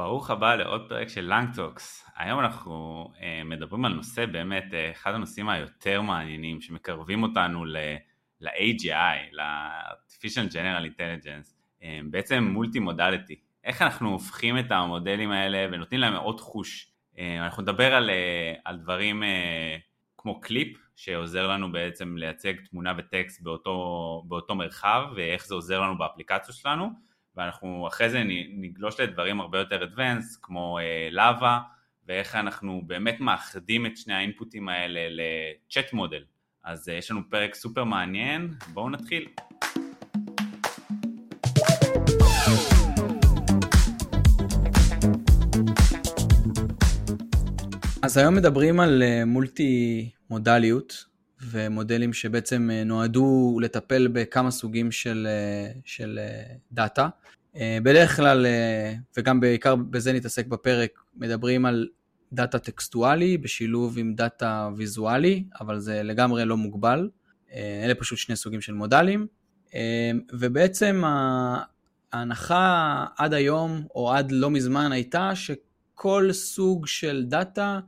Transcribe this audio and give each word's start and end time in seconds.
ברוך 0.00 0.30
הבא 0.30 0.54
לעוד 0.54 0.88
פרק 0.88 1.08
של 1.08 1.20
לנגטוקס. 1.20 2.10
היום 2.16 2.40
אנחנו 2.40 3.04
uh, 3.14 3.20
מדברים 3.44 3.84
על 3.84 3.92
נושא 3.92 4.26
באמת, 4.26 4.64
uh, 4.70 4.96
אחד 4.96 5.14
הנושאים 5.14 5.48
היותר 5.48 6.02
מעניינים 6.02 6.60
שמקרבים 6.60 7.22
אותנו 7.22 7.64
ל-AGI, 7.64 9.32
ל-Artificial 9.32 10.52
General 10.52 10.96
Intelligence, 10.96 11.48
uh, 11.80 11.84
בעצם 12.10 12.44
multi-modality. 12.44 13.40
איך 13.64 13.82
אנחנו 13.82 14.10
הופכים 14.10 14.58
את 14.58 14.70
המודלים 14.70 15.30
האלה 15.30 15.66
ונותנים 15.72 16.00
להם 16.00 16.14
עוד 16.14 16.40
חוש. 16.40 16.92
Uh, 17.14 17.18
אנחנו 17.44 17.62
נדבר 17.62 17.94
על, 17.94 18.10
uh, 18.10 18.60
על 18.64 18.78
דברים 18.78 19.22
uh, 19.22 19.26
כמו 20.16 20.40
קליפ, 20.40 20.78
שעוזר 20.96 21.48
לנו 21.48 21.72
בעצם 21.72 22.16
לייצג 22.16 22.52
תמונה 22.70 22.94
וטקסט 22.98 23.42
באותו, 23.42 24.22
באותו 24.28 24.54
מרחב, 24.54 25.02
ואיך 25.16 25.46
זה 25.46 25.54
עוזר 25.54 25.80
לנו 25.80 25.98
באפליקציות 25.98 26.56
שלנו. 26.56 27.09
ואנחנו 27.36 27.88
אחרי 27.88 28.10
זה 28.10 28.22
נגלוש 28.56 29.00
לדברים 29.00 29.40
הרבה 29.40 29.58
יותר 29.58 29.84
advanced 29.84 30.38
כמו 30.42 30.78
לאווה 31.10 31.60
ואיך 32.10 32.34
אנחנו 32.34 32.82
באמת 32.86 33.20
מאחדים 33.20 33.86
את 33.86 33.96
שני 33.96 34.14
האינפוטים 34.14 34.68
האלה 34.68 35.00
לצ'אט 35.10 35.92
מודל. 35.92 36.24
אז 36.64 36.88
uh, 36.88 36.92
יש 36.92 37.10
לנו 37.10 37.20
פרק 37.30 37.54
סופר 37.54 37.84
מעניין, 37.84 38.54
בואו 38.72 38.90
נתחיל. 38.90 39.28
אז 48.02 48.16
היום 48.16 48.34
מדברים 48.34 48.80
על 48.80 49.02
מולטי 49.26 50.10
uh, 50.12 50.16
מודליות 50.30 51.09
ומודלים 51.42 52.12
שבעצם 52.12 52.70
אה, 52.72 52.84
נועדו 52.84 53.58
לטפל 53.62 54.08
בכמה 54.08 54.50
סוגים 54.50 54.92
של, 54.92 55.28
אה, 55.30 55.72
של 55.84 56.18
אה, 56.22 56.54
דאטה. 56.72 57.08
בדרך 57.82 58.16
כלל, 58.16 58.46
וגם 59.16 59.40
בעיקר 59.40 59.76
בזה 59.76 60.12
נתעסק 60.12 60.46
בפרק, 60.46 60.90
מדברים 61.16 61.66
על 61.66 61.88
דאטה 62.32 62.58
טקסטואלי 62.58 63.38
בשילוב 63.38 63.98
עם 63.98 64.14
דאטה 64.14 64.68
ויזואלי, 64.76 65.44
אבל 65.60 65.78
זה 65.78 66.02
לגמרי 66.02 66.44
לא 66.44 66.56
מוגבל. 66.56 67.08
אלה 67.54 67.94
פשוט 67.94 68.18
שני 68.18 68.36
סוגים 68.36 68.60
של 68.60 68.74
מודלים. 68.74 69.26
ובעצם 70.32 71.02
ההנחה 72.12 73.04
עד 73.16 73.34
היום, 73.34 73.86
או 73.94 74.12
עד 74.12 74.32
לא 74.32 74.50
מזמן, 74.50 74.92
הייתה 74.92 75.32
שכל 75.34 76.32
סוג 76.32 76.86
של 76.86 77.24
דאטה 77.28 77.80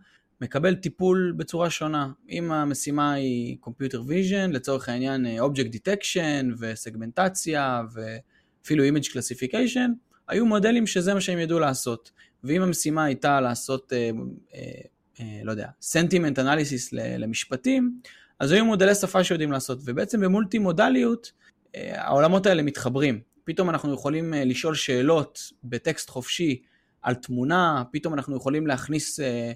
מקבל 0.42 0.74
טיפול 0.74 1.34
בצורה 1.36 1.70
שונה. 1.70 2.08
אם 2.30 2.52
המשימה 2.52 3.12
היא 3.12 3.56
Computer 3.64 3.98
Vision, 4.08 4.52
לצורך 4.52 4.88
העניין 4.88 5.26
אה, 5.26 5.36
Object 5.46 5.74
Detection 5.74 6.46
וסגמנטציה 6.58 7.82
ואפילו 7.92 8.84
Image 8.84 9.06
Classification, 9.06 9.90
היו 10.28 10.46
מודלים 10.46 10.86
שזה 10.86 11.14
מה 11.14 11.20
שהם 11.20 11.38
ידעו 11.38 11.58
לעשות. 11.58 12.10
ואם 12.44 12.62
המשימה 12.62 13.04
הייתה 13.04 13.40
לעשות, 13.40 13.92
אה, 13.92 14.10
אה, 14.54 14.60
אה, 15.20 15.40
לא 15.44 15.50
יודע, 15.50 15.68
Sentiment 15.82 16.38
Analysis 16.38 16.88
למשפטים, 16.92 18.00
אז 18.38 18.52
היו 18.52 18.64
מודלי 18.64 18.94
שפה 18.94 19.24
שיודעים 19.24 19.52
לעשות. 19.52 19.78
ובעצם 19.84 20.20
במולטי 20.20 20.58
מודליות, 20.58 21.32
אה, 21.74 22.06
העולמות 22.06 22.46
האלה 22.46 22.62
מתחברים. 22.62 23.20
פתאום 23.44 23.70
אנחנו 23.70 23.94
יכולים 23.94 24.34
אה, 24.34 24.44
לשאול 24.44 24.74
שאלות 24.74 25.38
בטקסט 25.64 26.10
חופשי 26.10 26.62
על 27.02 27.14
תמונה, 27.14 27.82
פתאום 27.92 28.14
אנחנו 28.14 28.36
יכולים 28.36 28.66
להכניס... 28.66 29.20
אה, 29.20 29.52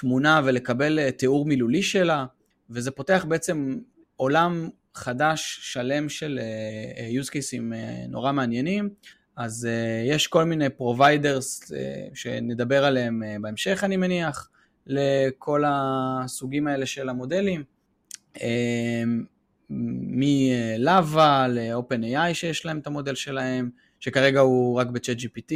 תמונה 0.00 0.40
ולקבל 0.44 0.98
אה, 0.98 1.12
תיאור 1.12 1.46
מילולי 1.46 1.82
שלה, 1.82 2.26
וזה 2.70 2.90
פותח 2.90 3.26
בעצם 3.28 3.78
עולם 4.16 4.68
חדש, 4.94 5.58
שלם 5.62 6.08
של 6.08 6.40
אה, 6.42 7.02
אה, 7.02 7.20
use 7.20 7.26
cases 7.26 7.74
נורא 8.08 8.32
מעניינים. 8.32 8.88
אז 9.36 9.68
יש 10.08 10.26
כל 10.26 10.44
מיני 10.44 10.66
providers 10.66 11.72
שנדבר 12.14 12.84
עליהם 12.84 13.22
בהמשך 13.40 13.80
אני 13.84 13.96
מניח, 13.96 14.50
לכל 14.86 15.64
הסוגים 15.66 16.66
האלה 16.66 16.86
של 16.86 17.08
המודלים. 17.08 17.64
מלאווה 19.70 21.48
ל-OpenAI 21.48 22.34
שיש 22.34 22.66
להם 22.66 22.78
את 22.78 22.86
המודל 22.86 23.14
שלהם, 23.14 23.70
שכרגע 24.00 24.40
הוא 24.40 24.80
רק 24.80 24.86
ב-Chat 24.86 25.20
GPT. 25.20 25.52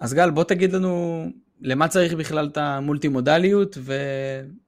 אז 0.00 0.14
גל, 0.14 0.30
בוא 0.30 0.44
תגיד 0.44 0.72
לנו 0.72 1.26
למה 1.62 1.88
צריך 1.88 2.14
בכלל 2.14 2.46
את 2.46 2.56
המולטי 2.56 3.08
מודליות, 3.08 3.78
ו... 3.80 3.94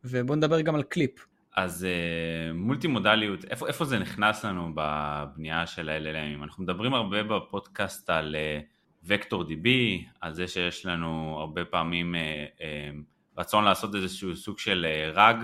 ובוא 0.05 0.37
נדבר 0.37 0.61
גם 0.61 0.75
על 0.75 0.83
קליפ. 0.83 1.27
אז 1.57 1.87
uh, 1.87 2.55
מולטי 2.55 2.87
מודליות, 2.87 3.45
איפה, 3.45 3.69
איפה 3.69 3.85
זה 3.85 3.99
נכנס 3.99 4.45
לנו 4.45 4.73
בבנייה 4.75 5.67
של 5.67 5.89
ה-LLMים? 5.89 6.43
אנחנו 6.43 6.65
מדברים 6.65 6.95
הרבה 6.95 7.23
בפודקאסט 7.23 8.11
על 8.11 8.37
וקטור 9.05 9.43
uh, 9.43 9.47
DB, 9.47 9.69
על 10.21 10.33
זה 10.33 10.49
שיש 10.49 10.87
לנו 10.87 11.37
הרבה 11.41 11.65
פעמים 11.65 12.15
uh, 12.15 12.63
רצון 13.39 13.65
לעשות 13.65 13.95
איזשהו 13.95 14.37
סוג 14.37 14.59
של 14.59 14.87
RAG, 15.15 15.37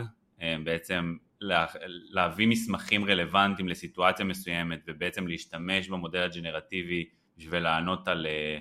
בעצם 0.65 1.17
לה, 1.41 1.67
להביא 2.11 2.47
מסמכים 2.49 3.05
רלוונטיים 3.05 3.69
לסיטואציה 3.69 4.25
מסוימת 4.25 4.81
ובעצם 4.87 5.27
להשתמש 5.27 5.89
במודל 5.89 6.19
הג'נרטיבי 6.19 7.05
בשביל 7.39 7.63
לענות 7.63 8.09
על 8.09 8.27
אה, 8.27 8.59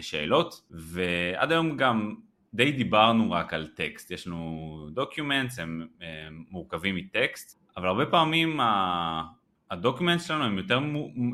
שאלות 0.00 0.62
ועד 0.70 1.52
היום 1.52 1.76
גם 1.76 2.14
די 2.54 2.72
דיברנו 2.72 3.30
רק 3.30 3.54
על 3.54 3.66
טקסט, 3.66 4.10
יש 4.10 4.26
לנו 4.26 4.88
documents, 4.92 5.58
הם, 5.58 5.86
הם 6.00 6.44
מורכבים 6.50 6.96
מטקסט, 6.96 7.58
אבל 7.76 7.86
הרבה 7.86 8.06
פעמים 8.06 8.60
ה 9.70 9.76
documents 9.76 10.26
שלנו 10.26 10.44
הם 10.44 10.58
יותר, 10.58 10.80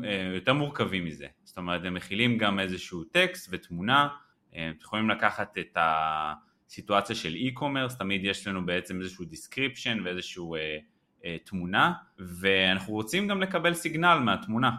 אה, 0.03 0.31
יותר 0.35 0.53
מורכבים 0.53 1.05
מזה, 1.05 1.27
זאת 1.43 1.57
אומרת 1.57 1.85
הם 1.85 1.93
מכילים 1.93 2.37
גם 2.37 2.59
איזשהו 2.59 3.03
טקסט 3.03 3.47
ותמונה, 3.51 4.07
אה, 4.55 4.69
אתם 4.69 4.81
יכולים 4.81 5.09
לקחת 5.09 5.57
את 5.57 5.77
הסיטואציה 5.79 7.15
של 7.15 7.35
e-commerce, 7.35 7.97
תמיד 7.97 8.25
יש 8.25 8.47
לנו 8.47 8.65
בעצם 8.65 9.01
איזשהו 9.01 9.25
description 9.25 10.01
ואיזשהו 10.03 10.55
אה, 10.55 10.77
אה, 11.25 11.37
תמונה, 11.45 11.93
ואנחנו 12.19 12.93
רוצים 12.93 13.27
גם 13.27 13.41
לקבל 13.41 13.73
signal 13.73 14.19
מהתמונה, 14.19 14.71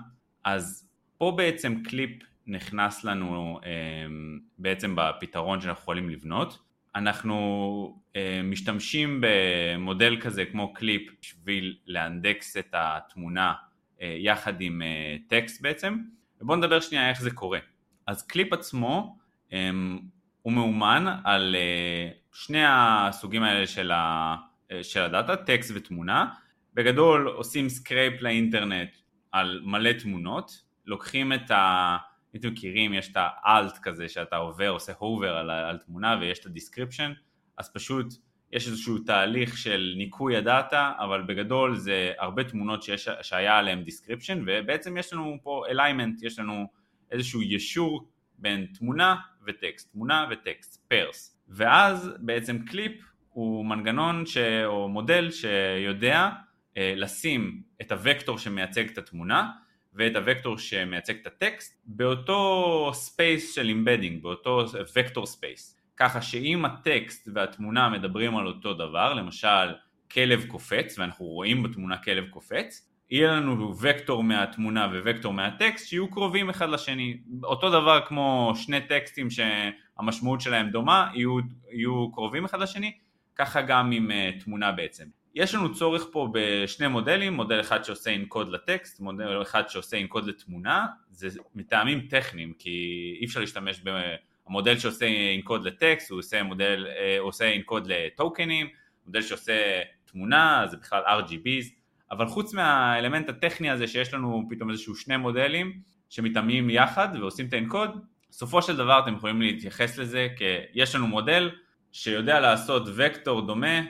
אז 0.44 0.88
פה 1.18 1.34
בעצם 1.36 1.82
קליפ 1.82 2.22
נכנס 2.46 3.04
לנו 3.04 3.60
אמ, 3.64 4.38
בעצם 4.58 4.94
בפתרון 4.96 5.60
שאנחנו 5.60 5.82
יכולים 5.82 6.10
לבנות. 6.10 6.58
אנחנו 6.94 8.00
אמ, 8.16 8.50
משתמשים 8.50 9.20
במודל 9.20 10.20
כזה 10.20 10.44
כמו 10.44 10.74
קליפ 10.74 11.10
בשביל 11.20 11.76
לאנדקס 11.86 12.56
את 12.56 12.70
התמונה 12.72 13.52
אה, 14.02 14.16
יחד 14.18 14.60
עם 14.60 14.82
אה, 14.82 15.16
טקסט 15.28 15.62
בעצם, 15.62 15.98
ובואו 16.40 16.58
נדבר 16.58 16.80
שנייה 16.80 17.10
איך 17.10 17.20
זה 17.20 17.30
קורה. 17.30 17.58
אז 18.06 18.26
קליפ 18.26 18.52
עצמו 18.52 19.18
אמ, 19.52 19.98
הוא 20.42 20.52
מאומן 20.52 21.06
על 21.24 21.56
אה, 21.58 22.10
שני 22.32 22.62
הסוגים 22.68 23.42
האלה 23.42 23.66
של, 23.66 23.90
ה, 23.90 24.36
של 24.82 25.00
הדאטה, 25.00 25.36
טקסט 25.36 25.72
ותמונה. 25.74 26.26
בגדול 26.74 27.28
עושים 27.28 27.68
scrape 27.68 28.22
לאינטרנט 28.22 28.96
על 29.32 29.60
מלא 29.64 29.92
תמונות, 29.92 30.62
לוקחים 30.86 31.32
את 31.32 31.50
ה... 31.50 31.96
אם 32.36 32.40
אתם 32.40 32.48
מכירים, 32.52 32.94
יש 32.94 33.12
את 33.12 33.16
ה 33.16 33.32
alt 33.32 33.78
כזה 33.78 34.08
שאתה 34.08 34.36
עובר, 34.36 34.68
עושה 34.68 34.92
hover 34.98 35.36
על, 35.36 35.50
על 35.50 35.78
תמונה 35.78 36.18
ויש 36.20 36.38
את 36.38 36.46
ה 36.46 36.51
description, 36.51 37.12
אז 37.58 37.72
פשוט 37.72 38.06
יש 38.52 38.68
איזשהו 38.68 38.98
תהליך 38.98 39.58
של 39.58 39.94
ניקוי 39.96 40.36
הדאטה, 40.36 40.92
אבל 40.98 41.22
בגדול 41.22 41.76
זה 41.76 42.12
הרבה 42.18 42.44
תמונות 42.44 42.82
שיש, 42.82 43.08
שהיה 43.22 43.58
עליהן 43.58 43.82
description, 43.82 44.44
ובעצם 44.46 44.96
יש 44.96 45.12
לנו 45.12 45.38
פה 45.42 45.64
alignment, 45.70 46.22
יש 46.22 46.38
לנו 46.38 46.66
איזשהו 47.10 47.42
יישור 47.42 48.08
בין 48.38 48.66
תמונה 48.78 49.16
וטקסט, 49.46 49.92
תמונה 49.92 50.28
וטקסט, 50.30 50.84
pairs, 50.88 51.40
ואז 51.48 52.10
בעצם 52.18 52.58
קליפ 52.58 52.92
הוא 53.28 53.66
מנגנון 53.66 54.26
ש... 54.26 54.36
או 54.64 54.88
מודל 54.88 55.30
שיודע 55.30 56.30
אה, 56.76 56.92
לשים 56.96 57.62
את 57.80 57.92
הוקטור 57.92 58.38
שמייצג 58.38 58.88
את 58.88 58.98
התמונה 58.98 59.50
ואת 59.96 60.16
הוקטור 60.16 60.58
שמייצג 60.58 61.14
את 61.22 61.26
הטקסט 61.26 61.82
באותו 61.86 62.90
space 62.94 63.54
של 63.54 63.68
embedding, 63.68 64.22
באותו 64.22 64.64
vector 64.96 65.26
space. 65.26 65.80
ככה 65.96 66.22
שאם 66.22 66.64
הטקסט 66.64 67.28
והתמונה 67.34 67.88
מדברים 67.88 68.36
על 68.36 68.46
אותו 68.46 68.74
דבר, 68.74 69.14
למשל 69.14 69.72
כלב 70.12 70.44
קופץ, 70.46 70.98
ואנחנו 70.98 71.26
רואים 71.26 71.62
בתמונה 71.62 71.98
כלב 71.98 72.24
קופץ, 72.30 72.88
יהיה 73.10 73.32
לנו 73.32 73.74
וקטור 73.80 74.24
מהתמונה 74.24 74.88
ווקטור 75.04 75.32
מהטקסט 75.32 75.86
שיהיו 75.86 76.10
קרובים 76.10 76.50
אחד 76.50 76.68
לשני. 76.68 77.16
אותו 77.44 77.70
דבר 77.70 78.00
כמו 78.06 78.52
שני 78.56 78.80
טקסטים 78.80 79.28
שהמשמעות 79.30 80.40
שלהם 80.40 80.70
דומה, 80.70 81.10
יהיו, 81.14 81.38
יהיו 81.70 82.12
קרובים 82.12 82.44
אחד 82.44 82.60
לשני, 82.60 82.92
ככה 83.36 83.62
גם 83.62 83.92
עם 83.92 84.10
uh, 84.10 84.44
תמונה 84.44 84.72
בעצם. 84.72 85.04
יש 85.36 85.54
לנו 85.54 85.74
צורך 85.74 86.06
פה 86.12 86.28
בשני 86.32 86.88
מודלים, 86.88 87.32
מודל 87.32 87.60
אחד 87.60 87.84
שעושה 87.84 88.10
אינקוד 88.10 88.48
לטקסט, 88.48 89.00
מודל 89.00 89.42
אחד 89.42 89.68
שעושה 89.68 89.96
אינקוד 89.96 90.26
לתמונה, 90.26 90.86
זה 91.10 91.28
מטעמים 91.54 92.00
טכניים, 92.10 92.52
כי 92.58 92.70
אי 93.20 93.26
אפשר 93.26 93.40
להשתמש 93.40 93.80
במודל 94.46 94.78
שעושה 94.78 95.06
אינקוד 95.06 95.64
לטקסט, 95.64 96.10
הוא 96.10 96.18
עושה, 96.18 96.42
מודל, 96.42 96.86
אה, 96.88 97.18
הוא 97.18 97.28
עושה 97.28 97.44
אינקוד 97.44 97.86
לטוקנים, 97.86 98.66
מודל 99.06 99.22
שעושה 99.22 99.82
תמונה 100.04 100.66
זה 100.70 100.76
בכלל 100.76 101.02
RGBs, 101.06 101.72
אבל 102.10 102.26
חוץ 102.26 102.54
מהאלמנט 102.54 103.28
הטכני 103.28 103.70
הזה 103.70 103.86
שיש 103.86 104.14
לנו 104.14 104.46
פתאום 104.50 104.70
איזשהו 104.70 104.94
שני 104.94 105.16
מודלים 105.16 105.80
שמתאמים 106.08 106.70
יחד 106.70 107.08
ועושים 107.20 107.46
את 107.46 107.52
האינקוד, 107.52 107.90
בסופו 108.30 108.62
של 108.62 108.76
דבר 108.76 108.98
אתם 108.98 109.14
יכולים 109.14 109.42
להתייחס 109.42 109.98
לזה 109.98 110.28
כי 110.36 110.44
יש 110.74 110.94
לנו 110.94 111.06
מודל 111.06 111.50
שיודע 111.96 112.40
לעשות 112.40 112.88
וקטור 112.96 113.46
דומה 113.46 113.80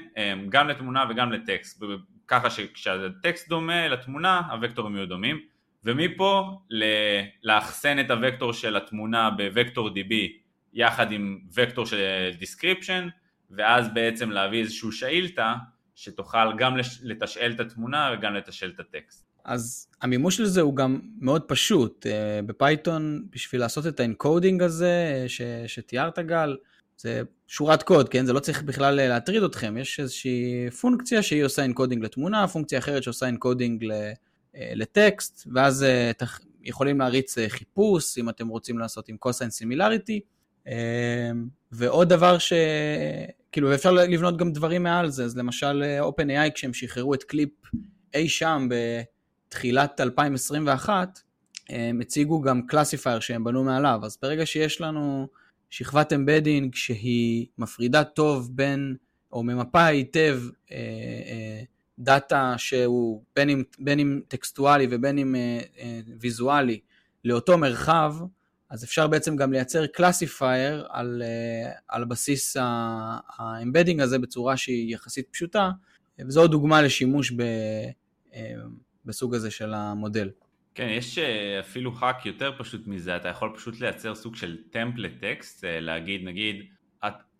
גם 0.48 0.68
לתמונה 0.68 1.04
וגם 1.10 1.32
לטקסט, 1.32 1.82
ככה 2.28 2.50
שכשהטקסט 2.50 3.48
דומה 3.48 3.88
לתמונה 3.88 4.40
הוקטורים 4.62 4.96
יהיו 4.96 5.08
דומים 5.08 5.40
ומפה 5.84 6.60
לאחסן 7.42 8.00
את 8.00 8.10
הוקטור 8.10 8.52
של 8.52 8.76
התמונה 8.76 9.30
בוקטור 9.54 9.88
DB 9.88 10.14
יחד 10.72 11.12
עם 11.12 11.38
וקטור 11.54 11.86
של 11.86 11.98
description 12.40 13.10
ואז 13.50 13.94
בעצם 13.94 14.30
להביא 14.30 14.60
איזושהי 14.60 14.92
שאילתה 14.92 15.54
שתוכל 15.94 16.56
גם 16.58 16.76
לתשאל 17.02 17.52
את 17.52 17.60
התמונה 17.60 18.10
וגם 18.14 18.34
לתשאל 18.34 18.72
את 18.74 18.80
הטקסט. 18.80 19.26
אז 19.44 19.88
המימוש 20.02 20.36
של 20.36 20.44
זה 20.44 20.60
הוא 20.60 20.76
גם 20.76 21.00
מאוד 21.20 21.42
פשוט. 21.42 22.06
אה, 22.06 22.40
ב 22.46 22.56
Python, 22.56 23.26
בשביל 23.30 23.60
לעשות 23.60 23.86
את 23.86 24.00
ה 24.00 24.07
encoding 24.07 24.62
הזה 24.62 25.24
ש, 25.28 25.42
שתיארת 25.66 26.18
גל, 26.18 26.56
זה 26.98 27.22
שורת 27.46 27.82
קוד, 27.82 28.08
כן? 28.08 28.26
זה 28.26 28.32
לא 28.32 28.40
צריך 28.40 28.62
בכלל 28.62 28.94
להטריד 28.94 29.42
אתכם. 29.42 29.76
יש 29.76 30.00
איזושהי 30.00 30.70
פונקציה 30.80 31.22
שהיא 31.22 31.44
עושה 31.44 31.64
encoding 31.64 32.04
לתמונה, 32.04 32.48
פונקציה 32.48 32.78
אחרת 32.78 33.02
שעושה 33.02 33.28
encoding 33.28 33.84
אה, 33.90 34.12
לטקסט, 34.74 35.46
ואז 35.54 35.82
אה, 35.82 36.10
יכולים 36.62 36.98
להריץ 36.98 37.36
חיפוש, 37.48 38.18
אם 38.18 38.28
אתם 38.28 38.48
רוצים 38.48 38.78
לעשות 38.78 39.08
עם 39.08 39.16
cosine 39.16 39.50
similarity. 39.50 40.20
ועוד 41.72 42.08
דבר 42.08 42.38
ש... 42.38 42.52
כאילו, 43.52 43.74
אפשר 43.74 43.92
לבנות 43.92 44.36
גם 44.36 44.52
דברים 44.52 44.82
מעל 44.82 45.10
זה, 45.10 45.24
אז 45.24 45.36
למשל 45.36 45.82
OpenAI 46.00 46.50
כשהם 46.54 46.74
שחררו 46.74 47.14
את 47.14 47.22
קליפ 47.22 47.50
אי 48.14 48.28
שם 48.28 48.68
בתחילת 49.48 50.00
2021, 50.00 51.20
הם 51.68 52.00
הציגו 52.00 52.40
גם 52.40 52.66
classifier 52.66 53.20
שהם 53.20 53.44
בנו 53.44 53.64
מעליו, 53.64 54.00
אז 54.02 54.18
ברגע 54.22 54.46
שיש 54.46 54.80
לנו 54.80 55.28
שכבת 55.70 56.12
embedding 56.12 56.74
שהיא 56.74 57.46
מפרידה 57.58 58.04
טוב 58.04 58.50
בין, 58.56 58.96
או 59.32 59.42
ממפה 59.42 59.84
היטב 59.84 60.40
אה, 60.72 60.76
אה, 60.76 61.62
דאטה 61.98 62.54
שהוא 62.56 63.22
בין 63.36 63.50
אם, 63.50 63.62
בין 63.78 63.98
אם 63.98 64.20
טקסטואלי 64.28 64.86
ובין 64.90 65.18
אם 65.18 65.34
אה, 65.34 65.60
אה, 65.78 66.00
ויזואלי 66.20 66.80
לאותו 67.24 67.58
מרחב, 67.58 68.14
אז 68.70 68.84
אפשר 68.84 69.06
בעצם 69.06 69.36
גם 69.36 69.52
לייצר 69.52 69.86
classifier 69.86 70.86
על, 70.90 71.22
אה, 71.24 71.72
על 71.88 72.04
בסיס 72.04 72.56
ה 73.38 73.44
embedding 73.44 74.00
הזה 74.00 74.18
בצורה 74.18 74.56
שהיא 74.56 74.94
יחסית 74.94 75.28
פשוטה, 75.30 75.70
וזו 76.26 76.46
דוגמה 76.46 76.82
לשימוש 76.82 77.30
ב, 77.30 77.40
אה, 78.34 78.54
בסוג 79.04 79.34
הזה 79.34 79.50
של 79.50 79.74
המודל. 79.74 80.30
כן, 80.76 80.88
יש 80.88 81.18
אה, 81.18 81.60
אפילו 81.60 81.92
hack 81.98 82.26
יותר 82.26 82.52
פשוט 82.58 82.86
מזה, 82.86 83.16
אתה 83.16 83.28
יכול 83.28 83.52
פשוט 83.56 83.80
לייצר 83.80 84.14
סוג 84.14 84.36
של 84.36 84.58
template 84.70 85.12
טקסט, 85.20 85.64
להגיד 85.64 86.24
נגיד 86.24 86.66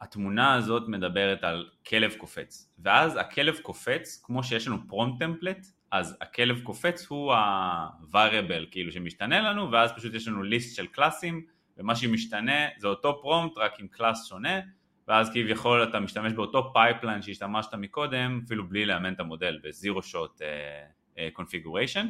התמונה 0.00 0.54
הזאת 0.54 0.88
מדברת 0.88 1.44
על 1.44 1.68
כלב 1.86 2.14
קופץ, 2.18 2.72
ואז 2.78 3.16
הכלב 3.16 3.58
קופץ, 3.62 4.20
כמו 4.22 4.44
שיש 4.44 4.68
לנו 4.68 4.88
prompt 4.88 5.16
template, 5.18 5.66
אז 5.90 6.16
הכלב 6.20 6.60
קופץ 6.60 7.06
הוא 7.08 7.32
ה-variable 7.32 8.66
כאילו 8.70 8.92
שמשתנה 8.92 9.40
לנו 9.40 9.72
ואז 9.72 9.92
פשוט 9.92 10.14
יש 10.14 10.28
לנו 10.28 10.42
list 10.42 10.76
של 10.76 10.86
קלאסים 10.86 11.46
ומה 11.76 11.96
שמשתנה 11.96 12.68
זה 12.78 12.88
אותו 12.88 13.18
prompt 13.22 13.58
רק 13.58 13.80
עם 13.80 13.88
class 13.88 14.28
שונה. 14.28 14.60
ואז 15.08 15.30
כביכול 15.30 15.82
אתה 15.82 16.00
משתמש 16.00 16.32
באותו 16.32 16.72
pipeline 16.72 17.22
שהשתמשת 17.22 17.74
מקודם 17.74 18.40
אפילו 18.46 18.68
בלי 18.68 18.86
לאמן 18.86 19.12
את 19.12 19.20
המודל 19.20 19.58
ב-zero 19.62 19.98
shot 19.98 20.38
uh, 20.38 20.42
uh, 21.16 21.40
configuration 21.40 22.06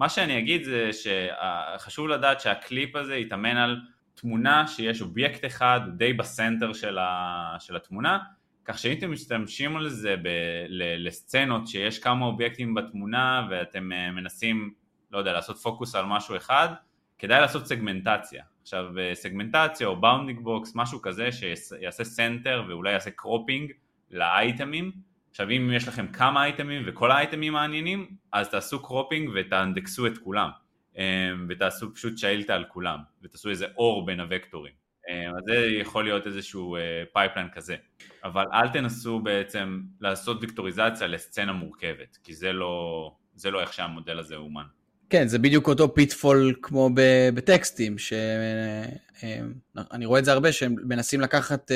מה 0.00 0.08
שאני 0.08 0.38
אגיד 0.38 0.64
זה 0.64 0.90
שחשוב 0.92 2.08
לדעת 2.08 2.40
שהקליפ 2.40 2.96
הזה 2.96 3.16
אומן 3.16 3.56
על 3.56 3.80
תמונה 4.14 4.66
שיש 4.66 5.02
אובייקט 5.02 5.44
אחד 5.44 5.80
די 5.96 6.12
ב 6.12 6.21
center 6.21 6.72
של, 6.72 6.98
ה, 6.98 7.56
של 7.58 7.76
התמונה 7.76 8.18
כך 8.64 8.78
שאם 8.78 8.98
אתם 8.98 9.12
משתמשים 9.12 9.76
על 9.76 9.88
זה 9.88 10.16
ב- 10.16 10.64
ל- 10.68 11.06
לסצנות 11.06 11.68
שיש 11.68 11.98
כמה 11.98 12.26
אובייקטים 12.26 12.74
בתמונה 12.74 13.46
ואתם 13.50 13.92
אה, 13.92 14.10
מנסים, 14.10 14.74
לא 15.10 15.18
יודע, 15.18 15.32
לעשות 15.32 15.56
פוקוס 15.56 15.94
על 15.94 16.04
משהו 16.04 16.36
אחד, 16.36 16.68
כדאי 17.18 17.40
לעשות 17.40 17.66
סגמנטציה. 17.66 18.44
עכשיו 18.62 18.98
אה, 18.98 19.14
סגמנטציה 19.14 19.86
או 19.86 20.00
bounding 20.00 20.40
box, 20.40 20.72
משהו 20.74 21.02
כזה 21.02 21.32
שיעשה 21.32 22.04
center 22.04 22.64
ואולי 22.68 22.92
יעשה 22.92 23.10
cropping 23.10 23.72
לאייטמים. 24.10 24.92
עכשיו 25.30 25.50
אם 25.50 25.70
יש 25.72 25.88
לכם 25.88 26.06
כמה 26.06 26.44
אייטמים 26.44 26.82
וכל 26.86 27.10
האייטמים 27.10 27.52
מעניינים, 27.52 28.06
אז 28.32 28.48
תעשו 28.48 28.82
cropping 28.82 29.30
ותאנדקסו 29.34 30.06
את 30.06 30.18
כולם. 30.18 30.50
אה, 30.98 31.32
ותעשו 31.48 31.94
פשוט 31.94 32.18
שאילתה 32.18 32.54
על 32.54 32.64
כולם, 32.68 32.98
ותעשו 33.22 33.50
איזה 33.50 33.66
OR 33.76 34.06
בין 34.06 34.20
הוקטורים. 34.20 34.72
אה, 35.08 35.28
אז 35.28 35.44
זה 35.46 35.66
יכול 35.80 36.04
להיות 36.04 36.26
איזשהו 36.26 36.76
pipeline 37.12 37.48
אה, 37.48 37.52
כזה. 37.52 37.76
אבל 38.24 38.44
אל 38.52 38.68
תנסו 38.68 39.20
בעצם 39.20 39.80
לעשות 40.00 40.38
וקטוריזציה 40.40 41.06
לסצנה 41.06 41.52
מורכבת, 41.52 42.18
כי 42.24 42.34
זה 42.34 42.52
לא, 42.52 43.14
זה 43.34 43.50
לא 43.50 43.60
איך 43.60 43.72
שהמודל 43.72 44.18
הזה 44.18 44.36
אומן. 44.36 44.64
כן, 45.10 45.28
זה 45.28 45.38
בדיוק 45.38 45.68
אותו 45.68 45.94
pitfall 45.94 46.54
כמו 46.62 46.90
בטקסטים, 47.34 47.98
שאני 47.98 48.18
אה, 49.92 50.04
רואה 50.04 50.20
את 50.20 50.24
זה 50.24 50.32
הרבה, 50.32 50.52
שהם 50.52 50.74
מנסים 50.84 51.20
לקחת 51.20 51.70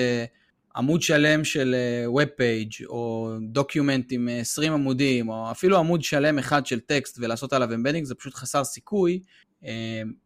עמוד 0.76 1.02
שלם 1.02 1.44
של 1.44 1.74
web 2.06 2.24
page 2.24 2.72
או 2.86 3.32
document 3.48 4.12
עם 4.12 4.28
20 4.40 4.72
עמודים, 4.72 5.28
או 5.28 5.50
אפילו 5.50 5.78
עמוד 5.78 6.02
שלם 6.02 6.38
אחד 6.38 6.66
של 6.66 6.80
טקסט 6.80 7.18
ולעשות 7.20 7.52
עליו 7.52 7.74
embedding, 7.74 8.04
זה 8.04 8.14
פשוט 8.14 8.34
חסר 8.34 8.64
סיכוי, 8.64 9.20
אמ, 9.62 9.68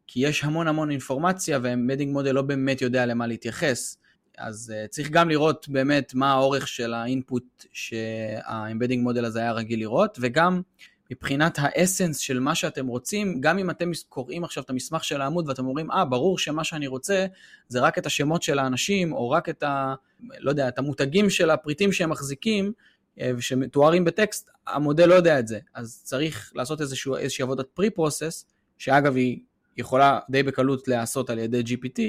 כי 0.06 0.20
יש 0.26 0.44
המון 0.44 0.68
המון 0.68 0.90
אינפורמציה 0.90 1.58
וה 1.62 1.72
embedding 1.72 2.12
model 2.12 2.32
לא 2.32 2.42
באמת 2.42 2.82
יודע 2.82 3.06
למה 3.06 3.26
להתייחס. 3.26 3.98
אז 4.38 4.72
צריך 4.90 5.10
גם 5.10 5.28
לראות 5.28 5.68
באמת 5.68 6.14
מה 6.14 6.32
האורך 6.32 6.68
של 6.68 6.94
ה 6.94 7.06
input 7.06 7.64
שה 7.72 8.05
embedding 8.05 9.02
model 9.02 9.25
הזה 9.24 9.40
היה 9.40 9.52
רגיל 9.52 9.80
לראות, 9.80 10.18
וגם 10.20 10.62
מבחינת 11.10 11.58
ה 11.58 11.66
essence 11.66 12.19
של 12.19 12.40
מה 12.40 12.55
שאתם 12.55 12.87
רוצים, 12.87 13.40
גם 13.40 13.58
אם 13.58 13.70
אתם 13.70 13.90
קוראים 14.08 14.44
עכשיו 14.44 14.62
את 14.62 14.70
המסמך 14.70 15.05
של 15.05 15.20
העמוד 15.20 15.49
ואתם 15.49 15.66
אומרים, 15.66 15.90
אה, 15.90 16.02
ah, 16.02 16.05
ברור 16.05 16.38
שמה 16.38 16.64
שאני 16.64 16.87
רוצה 16.87 17.26
זה 17.69 17.81
רק 17.81 17.99
את 17.99 18.06
השמות 18.06 18.43
של 18.43 18.58
האנשים, 18.58 19.12
או 19.12 19.31
רק 19.31 19.49
את 19.49 19.62
ה... 19.62 19.94
לא 20.38 20.50
יודע, 20.50 20.69
את 20.69 20.78
המותגים 20.78 21.31
של 21.31 21.50
הפריטים 21.50 21.93
שהם 21.93 22.10
מחזיקים, 22.10 22.72
אה, 23.20 23.32
שמתוארים 23.40 24.05
בטקסט, 24.05 24.50
המודל 24.66 25.06
לא 25.06 25.14
יודע 25.14 25.38
את 25.38 25.49
זה. 25.49 25.58
אז 25.75 26.00
צריך 26.05 26.52
לעשות 26.55 26.81
איזשהו, 26.81 27.16
איזושהי 27.16 27.43
עבודת 27.43 27.66
pre-process, 27.66 28.46
שאגב 28.78 29.16
היא 29.16 29.38
יכולה 29.76 30.19
די 30.31 30.43
בקלות 30.43 30.88
להיעשות 30.88 31.31
על 31.31 31.38
ידי 31.38 31.62
GPT, 31.66 32.00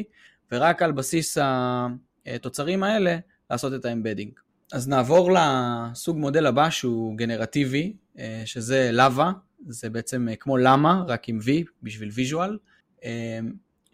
ורק 0.51 0.81
על 0.81 0.91
בסיס 0.91 1.37
התוצרים 2.25 2.83
האלה 2.83 3.17
לעשות 3.51 3.73
את 3.73 3.85
ה 3.85 3.89
embedding. 3.89 4.31
אז 4.73 4.87
נעבור 4.87 5.31
לסוג 5.31 6.17
מודל 6.17 6.45
הבא 6.45 6.69
שהוא 6.69 7.17
גנרטיבי, 7.17 7.93
שזה 8.45 8.89
לבה, 8.93 9.31
זה 9.67 9.89
בעצם 9.89 10.27
אה, 10.29 10.35
כמו 10.35 10.57
למה, 10.57 11.03
רק 11.07 11.29
עם 11.29 11.39
V 11.39 11.49
בשביל 11.83 12.09
ויז'ואל, 12.13 12.57
אה, 13.03 13.39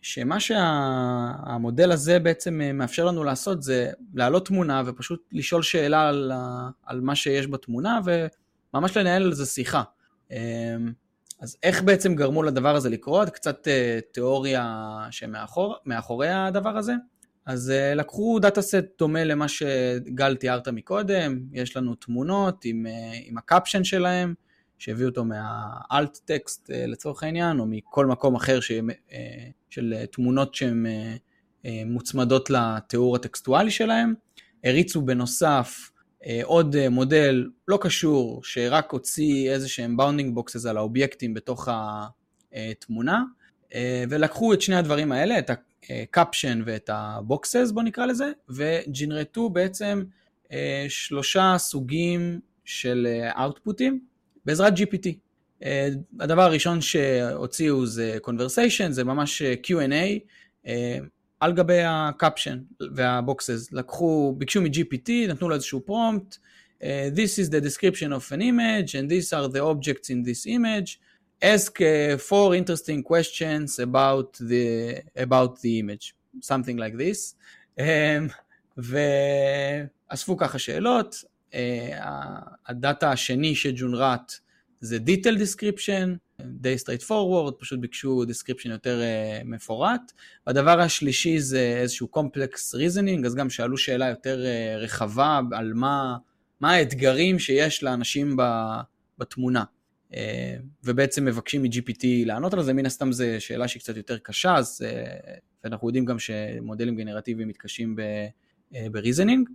שמה 0.02 0.40
שהמודל 0.40 1.92
הזה 1.92 2.20
בעצם 2.20 2.62
מאפשר 2.74 3.06
לנו 3.06 3.24
לעשות 3.24 3.64
זה 3.64 3.92
להעלות 4.14 4.48
תמונה 4.48 4.84
ופשוט 4.86 5.28
לשאול 5.32 5.64
שאלה 5.64 6.08
על, 6.08 6.32
על 6.86 7.02
מה 7.02 7.16
שיש 7.16 7.48
בתמונה 7.48 8.00
וממש 8.74 8.98
לנהל 8.98 9.24
על 9.24 9.34
זה 9.34 9.46
שיחה. 9.46 9.84
אז 11.40 11.58
איך 11.64 11.84
בעצם 11.84 12.16
גרמו 12.16 12.44
לדבר 12.44 12.76
הזה 12.76 12.90
לקרות? 12.90 13.30
קצת 13.30 13.68
תיאוריה 14.12 14.98
שמאחורי 15.12 16.30
הדבר 16.30 16.78
הזה. 16.78 16.94
אז 17.46 17.74
uh, 17.76 17.96
לקחו 17.96 18.40
data 18.40 18.62
set 18.62 18.86
דומה 19.00 19.24
למה 19.24 19.48
שגל 19.48 20.36
תיארת 20.36 20.68
מקודם, 20.68 21.40
יש 21.52 21.78
לנו 21.78 21.96
תמונות 21.96 22.66
עם, 22.66 22.86
uh, 22.86 23.16
עם 23.26 23.38
ה 23.38 23.43
caption 23.44 23.84
שלהם, 23.84 24.34
שהביאו 24.78 25.10
אותו 25.10 25.26
מה 25.26 25.63
alt 25.63 26.20
text 26.26 26.70
uh, 26.70 26.74
לצורך 26.88 27.24
העניין, 27.24 27.60
או 27.60 27.66
מכל 27.66 28.06
מקום 28.06 28.36
אחר 28.36 28.60
ש, 28.60 28.72
של 29.70 29.94
תמונות 30.12 30.56
שהן 30.56 30.86
מוצמדות 31.86 32.50
לתיאור 32.50 33.16
הטקסטואלי 33.16 33.72
שלהם. 33.72 34.14
הריצו 34.64 35.02
בנוסף 35.02 35.92
אה, 36.26 36.40
עוד 36.44 36.76
אה, 36.76 36.90
מודל 36.90 37.50
לא 37.68 37.80
קשור, 37.82 38.44
שרק 38.44 38.92
הוציא 38.92 39.52
איזשהם 39.52 39.98
bounding 39.98 40.36
boxes 40.36 40.66
על 40.66 40.78
האובייקטים 40.78 41.34
בתוך 41.34 41.70
התמונה, 42.52 43.24
אה, 43.74 44.04
ולקחו 44.10 44.54
את 44.54 44.62
שני 44.62 44.76
הדברים 44.76 45.12
האלה, 45.12 45.40
את 45.40 45.52
הקפשן 45.90 46.62
ואת 46.66 46.90
הבוקסס 46.94 47.72
בוא 47.72 47.84
נקרא 47.84 48.06
לזה, 48.06 48.32
וג'נרטו 48.50 49.50
בעצם 49.50 50.04
שלושה 50.90 51.56
סוגים 51.58 52.40
של 52.66 53.08
אאוטפוטים 53.40 54.00
בעזרת 54.46 54.74
GPT. 54.74 55.08
הדבר 56.20 56.42
הראשון 56.42 56.82
שהוציאו 56.82 57.86
זה 57.86 58.18
conversation, 58.24 58.92
זה 58.92 59.04
ממש 59.04 59.42
Q&A, 59.42 60.20
על 61.40 61.54
גבי 61.54 61.82
הקפשן 61.86 62.60
והבוקסס. 62.96 63.72
לקחו, 63.72 64.36
ביקשו 64.38 64.62
מ-GPT, 64.62 65.10
נתנו 65.28 65.50
לו 65.50 65.56
איזשהו 65.56 65.82
uh, 66.82 67.10
this 67.10 67.40
is 67.40 67.50
the 67.50 67.62
description 67.62 68.12
of 68.12 68.32
an 68.32 68.42
image 68.42 68.96
and 68.96 69.10
these 69.10 69.32
are 69.34 69.48
the 69.48 69.62
objects 69.62 70.10
in 70.10 70.24
this 70.24 70.46
image. 70.46 71.00
Ask 71.42 71.82
uh, 71.82 72.18
four 72.18 72.56
interesting 72.56 73.04
questions 73.04 73.80
about 73.80 74.34
the, 74.50 75.02
about 75.16 75.62
the 75.62 75.80
image. 75.80 76.16
something 76.42 76.78
like 76.78 76.96
this, 76.98 77.36
ואספו 78.78 80.38
ככה 80.38 80.60
שאלות, 80.60 81.16
הדאטה 82.68 83.12
השני 83.12 83.56
שג'ונרט 83.56 84.34
זה 84.80 84.98
detail 84.98 85.38
description, 85.38 86.18
די 86.42 86.76
straight 86.76 87.04
forward, 87.04 87.52
פשוט 87.60 87.80
ביקשו 87.80 88.24
description 88.24 88.70
יותר 88.70 89.02
uh, 89.02 89.44
מפורט. 89.46 90.12
והדבר 90.48 90.80
השלישי 90.80 91.40
זה 91.40 91.78
איזשהו 91.82 92.10
complex 92.16 92.76
reasoning, 92.76 93.26
אז 93.26 93.36
גם 93.36 93.50
שאלו 93.50 93.78
שאלה 93.78 94.10
יותר 94.10 94.44
uh, 94.44 94.84
רחבה 94.84 95.40
על 95.52 95.74
מה, 95.74 96.18
מה 96.60 96.72
האתגרים 96.72 97.40
שיש 97.40 97.84
לאנשים 97.84 98.38
ב, 98.38 98.44
בתמונה. 99.18 99.64
Uh, 100.12 100.16
ובעצם 100.84 101.26
מבקשים 101.26 101.64
מ-GPT 101.64 102.06
לענות 102.26 102.54
על 102.54 102.64
זה, 102.64 102.74
מן 102.74 102.86
הסתם 102.86 103.12
זו 103.12 103.26
שאלה 103.40 103.68
שהיא 103.68 103.82
קצת 103.82 103.98
יותר 103.98 104.18
קשה, 104.18 104.56
אז, 104.56 104.82
uh, 104.82 105.40
ואנחנו 105.64 105.88
יודעים 105.88 106.06
גם 106.06 106.20
שמודלים 106.20 106.96
גנרטיביים 106.96 107.48
מתקשים 107.48 107.96
ב-reasoning. 107.96 109.50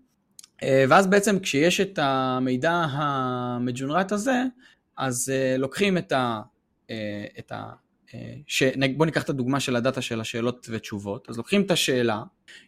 Uh, 0.63 0.65
ואז 0.89 1.07
בעצם 1.07 1.39
כשיש 1.39 1.81
את 1.81 1.99
המידע 2.03 2.73
המג'ונרט 2.73 4.13
הזה, 4.13 4.45
אז 4.97 5.33
לוקחים 5.59 5.99
את 5.99 6.13
ה... 6.13 6.41
אה, 6.91 7.25
את 7.39 7.53
ה... 7.53 7.71
אה, 8.15 8.35
ש... 8.47 8.63
בואו 8.97 9.05
ניקח 9.07 9.23
את 9.23 9.31
הדוגמה 9.31 9.61
של 9.61 9.77
הדאטה 9.77 10.03
של 10.03 10.21
השאלות 10.21 10.67
ותשובות. 10.71 11.31
אז 11.31 11.37
לוקחים 11.37 11.63
את 11.63 11.71
השאלה, 11.71 12.23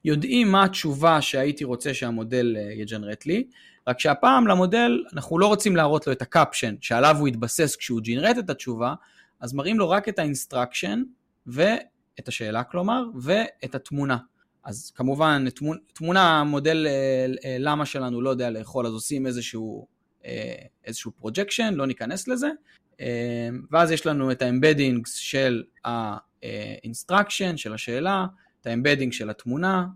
יודעים 0.05 0.53
מה 0.53 0.65
התשובה 0.65 1.23
שהייתי 1.23 1.65
רוצה 1.65 1.95
שהמודל 1.95 2.57
אה, 2.59 2.73
י 2.73 2.79
generate 2.79 3.27
לי, 3.27 3.45
רק 3.87 4.01
שהפעם 4.01 4.47
למודל 4.47 5.05
אנחנו 5.13 5.39
לא 5.39 5.47
רוצים 5.47 5.77
להראות 5.77 6.07
לו 6.07 6.13
את 6.13 6.23
ה 6.23 6.29
caption 6.29 6.75
שעליו 6.81 7.17
הוא 7.19 7.29
התבסס 7.29 7.77
כשהוא 7.77 8.01
generate 8.01 8.39
את 8.39 8.51
התשובה, 8.51 8.95
אז 9.41 9.55
מראים 9.55 9.79
לו 9.79 9.91
רק 9.91 10.09
את 10.09 10.19
ה 10.19 10.26
instruction 10.26 11.03
ואת 11.47 12.29
השאלה 12.29 12.65
כלומר, 12.65 13.05
ואת 13.21 13.75
התמונה. 13.75 14.17
אז 14.65 14.93
כמובן, 14.95 15.45
תמונה, 15.93 16.41
המודל 16.41 16.87
למה 17.59 17.87
שלנו 17.87 18.21
לא 18.21 18.31
יודע 18.31 18.51
לאכול, 18.51 18.87
אז 18.87 18.93
עושים 18.93 19.27
איזשהו, 19.27 19.87
איזשהו 20.85 21.13
projection, 21.13 21.75
לא 21.75 21.87
ניכנס 21.87 22.29
לזה, 22.29 22.49
ואז 23.71 23.91
יש 23.91 24.07
לנו 24.07 24.33
את 24.33 24.43
ה 24.43 24.49
embeddings 24.49 25.15
של 25.15 25.63
ה-instruction, 25.85 27.57
של 27.57 27.75
השאלה, 27.75 28.27
את 28.61 28.67
ה 28.67 28.71
embedding 28.71 29.13
של 29.13 29.31
התמונה, 29.31 29.87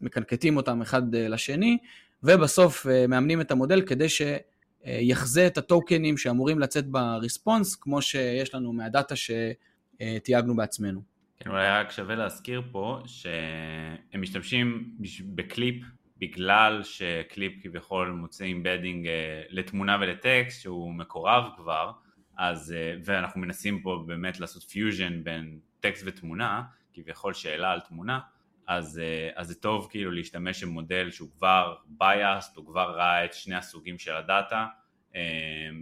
מקנקטים 0.00 0.56
אותם 0.56 0.82
אחד 0.82 1.14
אה, 1.14 1.28
לשני, 1.28 1.78
ובסוף 2.22 2.86
אה, 2.86 3.06
מאמנים 3.06 3.40
את 3.40 3.50
המודל 3.50 3.82
כדי 3.82 4.06
שיחזה 4.08 5.46
את 5.46 5.58
הטוקנים 5.58 6.16
שאמורים 6.16 6.58
לצאת 6.58 6.86
ב 6.86 6.95
response, 6.95 7.76
כמו 7.76 8.02
שיש 8.02 8.54
לנו 8.54 8.72
מה 8.72 8.86
data 8.86 9.14
שתייגנו 9.16 10.56
בעצמנו. 10.56 11.02
כן, 11.40 11.50
אולי 11.50 11.68
רק 11.68 11.90
שווה 11.90 12.14
להזכיר 12.14 12.62
פה 12.72 13.00
שהם 13.06 14.22
משתמשים 14.22 14.90
בקליפ 15.34 15.84
בגלל 16.18 16.82
שקליפ 16.82 17.52
כביכול 17.62 18.10
מוצא 18.10 18.44
embedding 18.44 19.06
אה, 19.06 19.42
לתמונה 19.50 19.98
ולטקסט 20.00 20.62
שהוא 20.62 20.94
מקורב 20.94 21.44
כבר, 21.56 21.92
אז, 22.36 22.72
אה, 22.72 22.94
ואנחנו 23.04 23.40
מנסים 23.40 23.82
פה 23.82 24.04
באמת 24.06 24.40
לעשות 24.40 24.62
פיוז'ן 24.62 25.24
בין 25.24 25.58
טקסט 25.80 26.02
ותמונה, 26.06 26.62
כביכול 26.92 27.34
שאלה 27.34 27.72
על 27.72 27.80
תמונה, 27.80 28.18
אז, 28.66 28.98
אה, 28.98 29.30
אז 29.36 29.48
זה 29.48 29.54
טוב 29.54 29.88
כאילו 29.90 30.10
להשתמש 30.10 30.64
במודל 30.64 31.10
שהוא 31.10 31.28
כבר 31.38 31.74
biased, 32.02 32.52
הוא 32.54 32.66
כבר 32.66 32.90
ראה 32.96 33.24
את 33.24 33.34
שני 33.34 33.54
הסוגים 33.54 33.98
של 33.98 34.16
הדאטה 34.16 34.66
אה, 35.14 35.20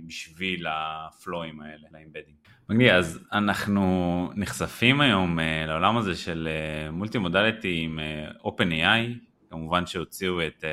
בשביל 0.07 0.67
הפלואים 0.69 1.61
האלה, 1.61 1.89
לאימבדינג. 1.93 2.37
מגניב, 2.69 2.89
אז 2.89 3.21
אנחנו 3.33 4.31
נחשפים 4.37 5.01
היום 5.01 5.39
לעולם 5.67 5.97
הזה 5.97 6.17
של 6.17 6.49
מולטי 6.93 7.19
מודליטי 7.19 7.81
עם 7.83 7.99
OpenAI, 8.43 9.29
כמובן 9.51 9.87
שהוציאו 9.87 10.47
את, 10.47 10.65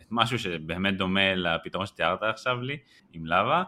את 0.00 0.06
משהו 0.10 0.38
שבאמת 0.38 0.96
דומה 0.96 1.34
לפתרון 1.34 1.86
שתיארת 1.86 2.22
עכשיו 2.22 2.60
לי, 2.60 2.76
עם 3.12 3.26
לבה. 3.26 3.62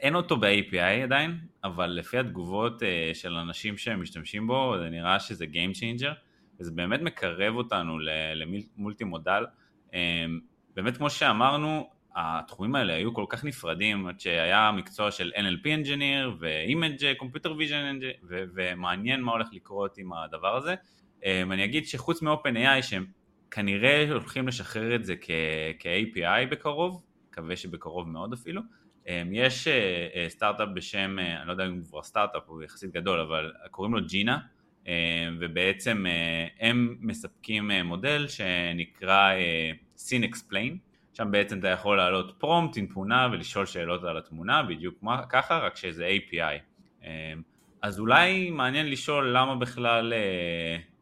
אין 0.00 0.14
אותו 0.14 0.36
ב-API 0.36 1.02
עדיין, 1.02 1.38
אבל 1.64 1.86
לפי 1.86 2.18
התגובות 2.18 2.82
אה, 2.82 3.10
של 3.14 3.34
אנשים 3.34 3.76
שמשתמשים 3.76 4.46
בו, 4.46 4.74
זה 4.78 4.90
נראה 4.90 5.20
שזה 5.20 5.44
Game 5.44 5.76
Changer, 5.76 6.14
וזה 6.60 6.70
באמת 6.70 7.00
מקרב 7.00 7.54
אותנו 7.54 7.98
למולטי 8.34 9.04
מודל. 9.04 9.44
אה, 9.94 10.26
באמת 10.76 10.96
כמו 10.96 11.10
שאמרנו, 11.10 11.88
התחומים 12.16 12.74
האלה 12.74 12.94
היו 12.94 13.14
כל 13.14 13.24
כך 13.28 13.44
נפרדים, 13.44 14.06
עד 14.06 14.20
שהיה 14.20 14.72
מקצוע 14.72 15.10
של 15.10 15.32
NLP 15.34 15.64
Engineer 15.64 16.28
ו-Image 16.40 17.22
Computer 17.22 17.48
Vision 17.48 18.00
Engineer, 18.02 18.26
ומעניין 18.28 19.20
מה 19.20 19.32
הולך 19.32 19.48
לקרות 19.52 19.98
עם 19.98 20.12
הדבר 20.12 20.56
הזה. 20.56 20.74
אה, 21.24 21.42
אני 21.42 21.64
אגיד 21.64 21.86
שחוץ 21.86 22.22
מ-OpenAI, 22.22 22.82
שהם 22.82 23.06
כנראה 23.50 24.06
הולכים 24.10 24.48
לשחרר 24.48 24.94
את 24.94 25.04
זה 25.04 25.14
כ-API 25.78 26.50
בקרוב, 26.50 27.02
מקווה 27.30 27.56
שבקרוב 27.56 28.08
מאוד 28.08 28.32
אפילו, 28.32 28.60
אמ, 28.60 28.66
יש 29.06 29.68
אה, 29.68 30.08
אה, 30.14 30.26
סטארט-אפ 30.28 30.68
בשם, 30.74 31.18
אה, 31.18 31.38
אני 31.38 31.46
לא 31.46 31.52
יודע 31.52 31.66
אם 31.66 31.72
הוא 31.72 31.84
כבר 31.88 32.02
סטארט-אפ, 32.02 32.42
הוא 32.46 32.62
יחסית 32.62 32.92
גדול, 32.92 33.20
אבל 33.20 33.52
קוראים 33.70 33.94
לו 33.94 34.06
ג'ינה, 34.06 34.38
אמ, 34.86 34.92
ובעצם 35.40 36.04
הם 36.60 36.96
מספקים 37.00 37.70
מודל 37.70 38.26
שנקרא 38.28 39.32
Scene 39.96 40.34
Explain, 40.34 40.76
שם 41.12 41.30
בעצם 41.30 41.58
אתה 41.58 41.68
יכול 41.68 41.96
להעלות 41.96 42.34
פרומפט 42.38 42.76
עם 42.76 42.86
תמונה 42.86 43.28
ולשאול 43.32 43.66
שאלות 43.66 44.04
על 44.04 44.18
התמונה, 44.18 44.62
בדיוק 44.62 45.04
ככה, 45.28 45.58
רק 45.58 45.76
שזה 45.76 46.08
API. 46.08 46.58
אמ, 47.04 47.08
אז 47.82 47.98
אולי 47.98 48.50
מעניין 48.50 48.90
לשאול 48.90 49.36
למה 49.36 49.56
בכלל 49.56 50.12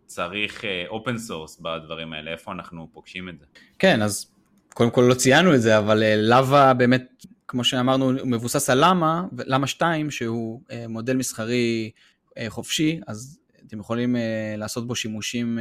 צריך 0.06 0.64
open 0.88 1.18
source 1.18 1.60
בדברים 1.60 2.12
האלה, 2.12 2.30
איפה 2.30 2.52
אנחנו 2.52 2.88
פוגשים 2.92 3.28
את 3.28 3.38
זה. 3.38 3.46
כן, 3.78 4.02
אז 4.02 4.32
קודם 4.74 4.90
כל 4.90 5.04
לא 5.08 5.14
ציינו 5.14 5.54
את 5.54 5.62
זה, 5.62 5.78
אבל 5.78 6.02
למה 6.16 6.74
באמת 6.74 7.24
כמו 7.52 7.64
שאמרנו, 7.64 8.04
הוא 8.04 8.28
מבוסס 8.28 8.70
על 8.70 8.78
LLaMA, 8.84 9.24
LLaMA 9.32 9.66
2, 9.66 10.10
שהוא 10.10 10.62
אה, 10.70 10.88
מודל 10.88 11.16
מסחרי 11.16 11.90
אה, 12.38 12.46
חופשי, 12.48 13.00
אז 13.06 13.38
אתם 13.66 13.80
יכולים 13.80 14.16
אה, 14.16 14.54
לעשות 14.58 14.86
בו 14.86 14.94
שימושים 14.94 15.58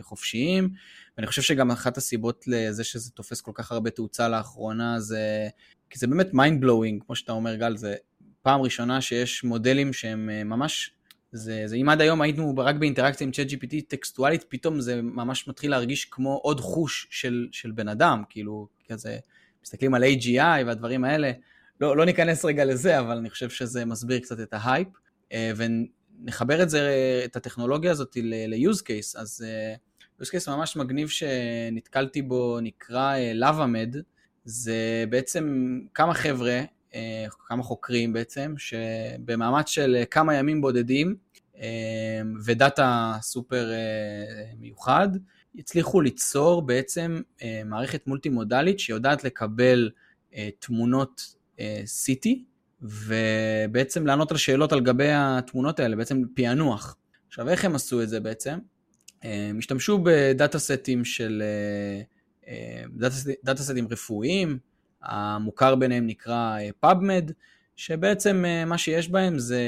חופשיים, 0.00 0.70
ואני 1.16 1.26
חושב 1.26 1.42
שגם 1.42 1.70
אחת 1.70 1.96
הסיבות 1.96 2.44
לזה 2.46 2.84
שזה 2.84 3.10
תופס 3.10 3.40
כל 3.40 3.50
כך 3.54 3.72
הרבה 3.72 3.90
תאוצה 3.90 4.28
לאחרונה, 4.28 5.00
זה 5.00 5.48
כי 5.90 5.98
זה 5.98 6.06
באמת 6.06 6.30
mind 6.30 6.64
blowing, 6.64 7.04
כמו 7.06 7.16
שאתה 7.16 7.32
אומר 7.32 7.54
גל, 7.54 7.76
זה 7.76 7.94
פעם 8.42 8.60
ראשונה 8.60 9.00
שיש 9.00 9.44
מודלים 9.44 9.92
שהם 9.92 10.30
ממש, 10.44 10.90
זה, 11.32 11.62
זה 11.66 11.76
אם 11.76 11.88
עד 11.88 12.00
היום 12.00 12.22
היינו 12.22 12.54
רק 12.56 12.76
באינטראקציה 12.76 13.26
עם 13.26 13.30
ChatGPT 13.32 13.74
טקסטואלית, 13.88 14.44
פתאום 14.48 14.80
זה 14.80 15.02
ממש 15.02 15.48
מתחיל 15.48 15.70
להרגיש 15.70 16.04
כמו 16.04 16.34
עוד 16.34 16.60
חוש 16.60 17.06
של, 17.10 17.48
של 17.52 17.70
בן 17.70 17.88
אדם, 17.88 18.22
כאילו, 18.30 18.68
כזה... 18.88 19.18
מסתכלים 19.62 19.94
על 19.94 20.04
AGI 20.04 20.66
והדברים 20.66 21.04
האלה, 21.04 21.32
לא, 21.82 21.96
לא 21.96 22.04
ניכנס 22.04 22.44
רגע 22.44 22.64
לזה, 22.64 22.98
אבל 22.98 23.16
אני 23.16 23.30
חושב 23.30 23.50
שזה 23.50 23.84
מסביר 23.84 24.18
קצת 24.18 24.40
את 24.40 24.48
ההייפ, 24.52 24.88
אה, 25.32 25.52
ונחבר 25.56 26.62
את 26.62 26.70
זה, 26.70 26.90
את 27.24 27.36
הטכנולוגיה 27.36 27.90
הזאת 27.90 28.16
ל-use 28.22 28.80
case, 28.80 29.20
אז 29.20 29.46
אה, 29.46 29.74
use 30.22 30.28
case 30.28 30.50
ממש 30.50 30.76
מגניב 30.76 31.08
שנתקלתי 31.08 32.22
בו, 32.22 32.58
נקרא 32.62 33.14
אה, 33.14 33.32
LavaMed, 33.32 33.96
זה 34.44 35.04
בעצם 35.10 35.78
כמה 35.94 36.14
חבר'ה, 36.14 36.60
כמה 37.48 37.62
חוקרים 37.62 38.12
בעצם, 38.12 38.54
שבמאמץ 38.58 39.68
של 39.68 40.02
כמה 40.10 40.34
ימים 40.34 40.60
בודדים, 40.60 41.16
ודאטה 42.44 43.16
סופר 43.20 43.70
מיוחד, 44.58 45.08
הצליחו 45.58 46.00
ליצור 46.00 46.62
בעצם 46.62 47.20
אה, 47.42 47.62
מערכת 47.64 48.06
מולטי 48.06 48.28
מודלית 48.28 48.80
שיודעת 48.80 49.24
לקבל 49.24 49.90
אה, 50.34 50.48
תמונות 50.58 51.36
אה, 51.60 51.82
CT 51.86 52.28
ובעצם 52.82 54.06
לענות 54.06 54.30
על 54.30 54.36
שאלות 54.36 54.72
על 54.72 54.80
גבי 54.80 55.08
התמונות 55.10 55.80
האלה, 55.80 55.96
בעצם 55.96 56.22
פענוח. 56.34 56.96
עכשיו 57.28 57.48
איך 57.48 57.64
הם 57.64 57.74
עשו 57.74 58.02
את 58.02 58.08
זה 58.08 58.20
בעצם? 58.20 58.58
הם 59.22 59.58
השתמשו 59.58 59.98
בדאטה 60.02 60.58
סטים 60.58 61.04
של, 61.04 61.42
data 63.44 63.62
סטים 63.62 63.88
רפואיים, 63.90 64.58
המוכר 65.02 65.74
ביניהם 65.74 66.06
נקרא 66.06 66.58
PubMed, 66.84 67.32
שבעצם 67.76 68.44
מה 68.66 68.78
שיש 68.78 69.08
בהם 69.08 69.38
זה 69.38 69.62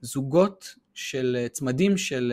זוגות 0.00 0.74
של 0.94 1.46
צמדים 1.52 1.96
של 1.96 2.32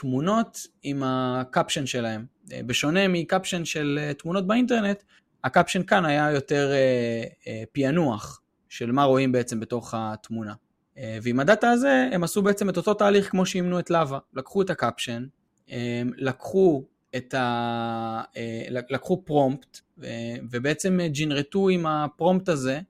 תמונות 0.00 0.66
עם 0.82 1.02
ה 1.02 1.12
caption 1.12 1.86
שלהם. 1.86 2.26
אה, 2.52 2.60
בשונה 2.66 3.08
מ 3.08 3.15
caption 3.15 3.64
של 3.64 3.98
אה, 4.02 4.14
תמונות 4.14 4.46
באינטרנט, 4.46 5.02
ה 5.44 5.49
caption 5.49 5.82
כאן 5.82 6.04
היה 6.04 6.30
יותר 6.30 6.72
אה, 7.46 7.62
פענוח 7.72 8.40
של 8.68 8.92
מה 8.92 9.04
רואים 9.04 9.32
בעצם 9.32 9.60
בתוך 9.60 9.94
התמונה. 9.96 10.54
ועם 11.22 11.40
ה 11.40 11.46
data 11.46 11.70
הזה 11.70 12.08
הם 12.12 12.24
עשו 12.24 12.42
בעצם 12.42 12.68
את 12.68 12.76
אותו 12.76 12.94
תהליך 12.94 13.30
כמו 13.30 13.46
שאימנו 13.46 13.78
את 13.78 13.90
LLaVA. 13.90 14.18
לקחו 14.34 14.62
את 14.62 14.70
ה 14.70 14.76
caption, 14.76 15.26
לקחו 16.16 16.84
את 17.16 17.34
ה... 17.34 18.22
לקחו 18.68 19.22
prompt 19.24 19.80
ובעצם 20.50 20.98
ג'נרטו 21.06 21.68
עם 21.68 21.86
ה 21.86 21.95
prompt 21.95 22.48
הזה 22.48 22.80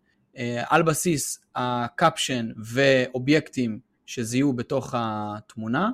על 0.67 0.83
בסיס 0.83 1.41
ה 1.57 1.68
caption 1.68 2.49
ואובייקטים 2.65 3.79
שזיהו 4.07 4.53
בתוך 4.53 4.95
התמונה 4.97 5.91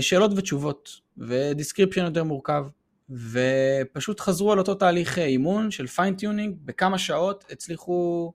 שאלות 0.00 0.30
ותשובות, 0.36 0.90
ו 1.18 1.25
description 1.25 2.04
יותר 2.04 2.24
מורכב. 2.24 2.64
ופשוט 3.10 4.20
חזרו 4.20 4.52
על 4.52 4.58
אותו 4.58 4.74
תהליך 4.74 5.18
אימון 5.18 5.70
של 5.70 5.86
fine 5.86 6.12
tuning, 6.12 6.56
בכמה 6.64 6.98
שעות 6.98 7.44
הצליחו 7.50 8.32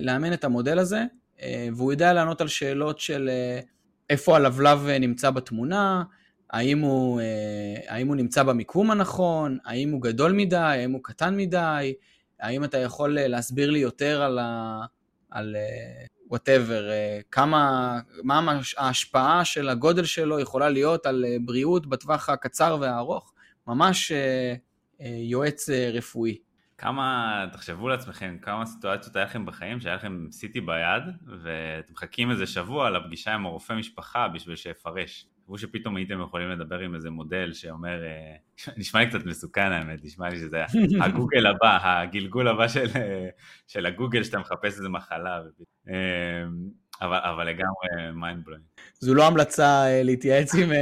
לאמן 0.00 0.32
את 0.32 0.44
המודל 0.44 0.78
הזה, 0.78 1.02
והוא 1.74 1.92
יודע 1.92 2.12
לענות 2.12 2.40
על 2.40 2.48
שאלות 2.48 2.98
של 2.98 3.30
איפה 4.10 4.36
הלבלב 4.36 4.86
נמצא 5.00 5.30
בתמונה, 5.30 6.02
האם 6.50 6.78
הוא, 6.78 7.20
האם 7.88 8.08
הוא 8.08 8.16
נמצא 8.16 8.42
במיקום 8.42 8.90
הנכון, 8.90 9.58
האם 9.64 9.90
הוא 9.90 10.02
גדול 10.02 10.32
מדי, 10.32 10.56
האם 10.56 10.92
הוא 10.92 11.00
קטן 11.02 11.36
מדי, 11.36 11.94
האם 12.40 12.64
אתה 12.64 12.78
יכול 12.78 13.18
להסביר 13.20 13.70
לי 13.70 13.78
יותר 13.78 14.22
על, 14.22 14.38
ה, 14.38 14.80
על 15.30 15.56
whatever, 16.28 16.88
כמה, 17.30 17.98
מה 18.22 18.58
ההשפעה 18.76 19.44
של 19.44 19.68
הגודל 19.68 20.04
שלו 20.04 20.40
יכולה 20.40 20.68
להיות 20.68 21.06
על 21.06 21.24
בריאות 21.44 21.86
בטווח 21.86 22.28
הקצר 22.28 22.76
והארוך, 22.80 23.32
ממש 23.66 24.12
יועץ 25.00 25.68
רפואי. 25.92 26.38
כמה, 26.78 27.46
תחשבו 27.52 27.88
לעצמכם, 27.88 28.36
כמה 28.42 28.66
סיטואציות 28.66 29.16
היה 29.16 29.24
לכם 29.24 29.46
בחיים 29.46 29.80
שהיה 29.80 29.94
לכם 29.94 30.26
CT 30.30 30.60
ביד 30.60 31.02
ואתם 31.26 31.92
מחכים 31.92 32.30
איזה 32.30 32.46
שבוע 32.46 32.90
לפגישה 32.90 33.34
עם 33.34 33.46
הרופא 33.46 33.72
משפחה 33.72 34.28
בשביל 34.28 34.56
שיפרש. 34.56 35.26
תחשבו 35.44 35.58
שפתאום 35.58 35.96
הייתם 35.96 36.20
יכולים 36.20 36.50
לדבר 36.50 36.78
עם 36.78 36.94
איזה 36.94 37.10
מודל 37.10 37.52
שאומר, 37.52 38.04
אה, 38.04 38.36
נשמע 38.78 39.00
לי 39.00 39.08
קצת 39.08 39.26
מסוכן 39.26 39.72
האמת, 39.72 40.04
נשמע 40.04 40.28
לי 40.28 40.36
שזה 40.36 40.64
הגוגל 41.04 41.46
הבא, 41.46 41.78
הגלגול 41.82 42.48
הבא 42.48 42.68
של, 42.68 42.86
אה, 42.96 43.28
של 43.66 43.86
הגוגל 43.86 44.24
שאתה 44.24 44.38
מחפש 44.38 44.78
איזה 44.78 44.88
מחלה. 44.88 45.40
אה, 45.88 45.94
אבל, 47.02 47.18
אבל 47.18 47.46
לגמרי 47.46 48.12
mind 48.14 48.44
blowing. 48.44 48.64
זו 49.00 49.14
לא 49.14 49.26
המלצה 49.26 49.84
להתייעץ 50.04 50.54
עם... 50.54 50.72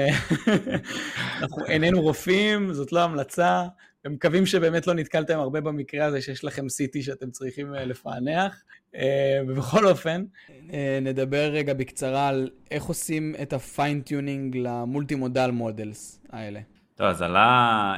אנחנו 1.40 1.66
איננו 1.66 2.00
רופאים, 2.00 2.72
זאת 2.72 2.92
לא 2.92 3.04
המלצה. 3.04 3.62
ומקווים 4.04 4.46
שבאמת 4.46 4.86
לא 4.86 4.94
נתקלתם 4.94 5.38
הרבה 5.38 5.60
במקרה 5.60 6.04
הזה 6.04 6.22
שיש 6.22 6.44
לכם 6.44 6.68
CT 6.68 7.02
שאתם 7.02 7.30
צריכים 7.30 7.74
אה, 7.74 7.84
לפענח. 7.84 8.62
אה, 8.94 9.40
ובכל 9.48 9.86
אופן, 9.86 10.24
אה, 10.72 10.98
נדבר 11.02 11.50
רגע 11.52 11.74
בקצרה 11.74 12.28
על 12.28 12.50
איך 12.70 12.84
עושים 12.84 13.34
את 13.42 13.52
ה 13.52 13.62
fine 13.62 14.00
tuning 14.00 14.56
ל 14.56 15.14
multi-modal 15.14 15.50
models 15.50 16.22
האלה. 16.30 16.60
טוב, 16.94 17.06
אז 17.06 17.22
עלה 17.22 17.94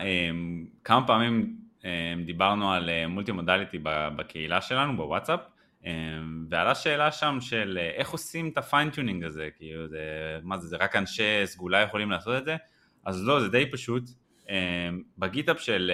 כמה 0.84 1.06
פעמים 1.06 1.56
דיברנו 2.26 2.72
על 2.72 2.90
multi-modality 3.08 3.78
בקהילה 4.16 4.60
שלנו, 4.60 4.96
בוואטסאפ, 4.96 5.40
ועלה 6.50 6.74
שאלה 6.74 7.12
שם 7.12 7.38
של 7.40 7.78
איך 7.96 8.10
עושים 8.10 8.48
את 8.48 8.58
ה 8.58 8.64
fine 8.64 8.88
tuning 8.88 9.24
הזה, 9.24 9.48
כאילו 9.56 9.86
מה 10.42 10.58
זה, 10.58 10.68
זה 10.68 10.76
רק 10.76 10.96
אנשי 10.96 11.42
סגולה 11.44 11.80
יכולים 11.80 12.10
לעשות 12.10 12.38
את 12.38 12.44
זה? 12.44 12.56
אז 13.04 13.24
לא, 13.24 13.40
זה 13.40 13.48
די 13.48 13.70
פשוט. 13.70 14.04
אמ, 14.48 15.02
ב 15.18 15.24
GitHub 15.24 15.60
של 15.60 15.92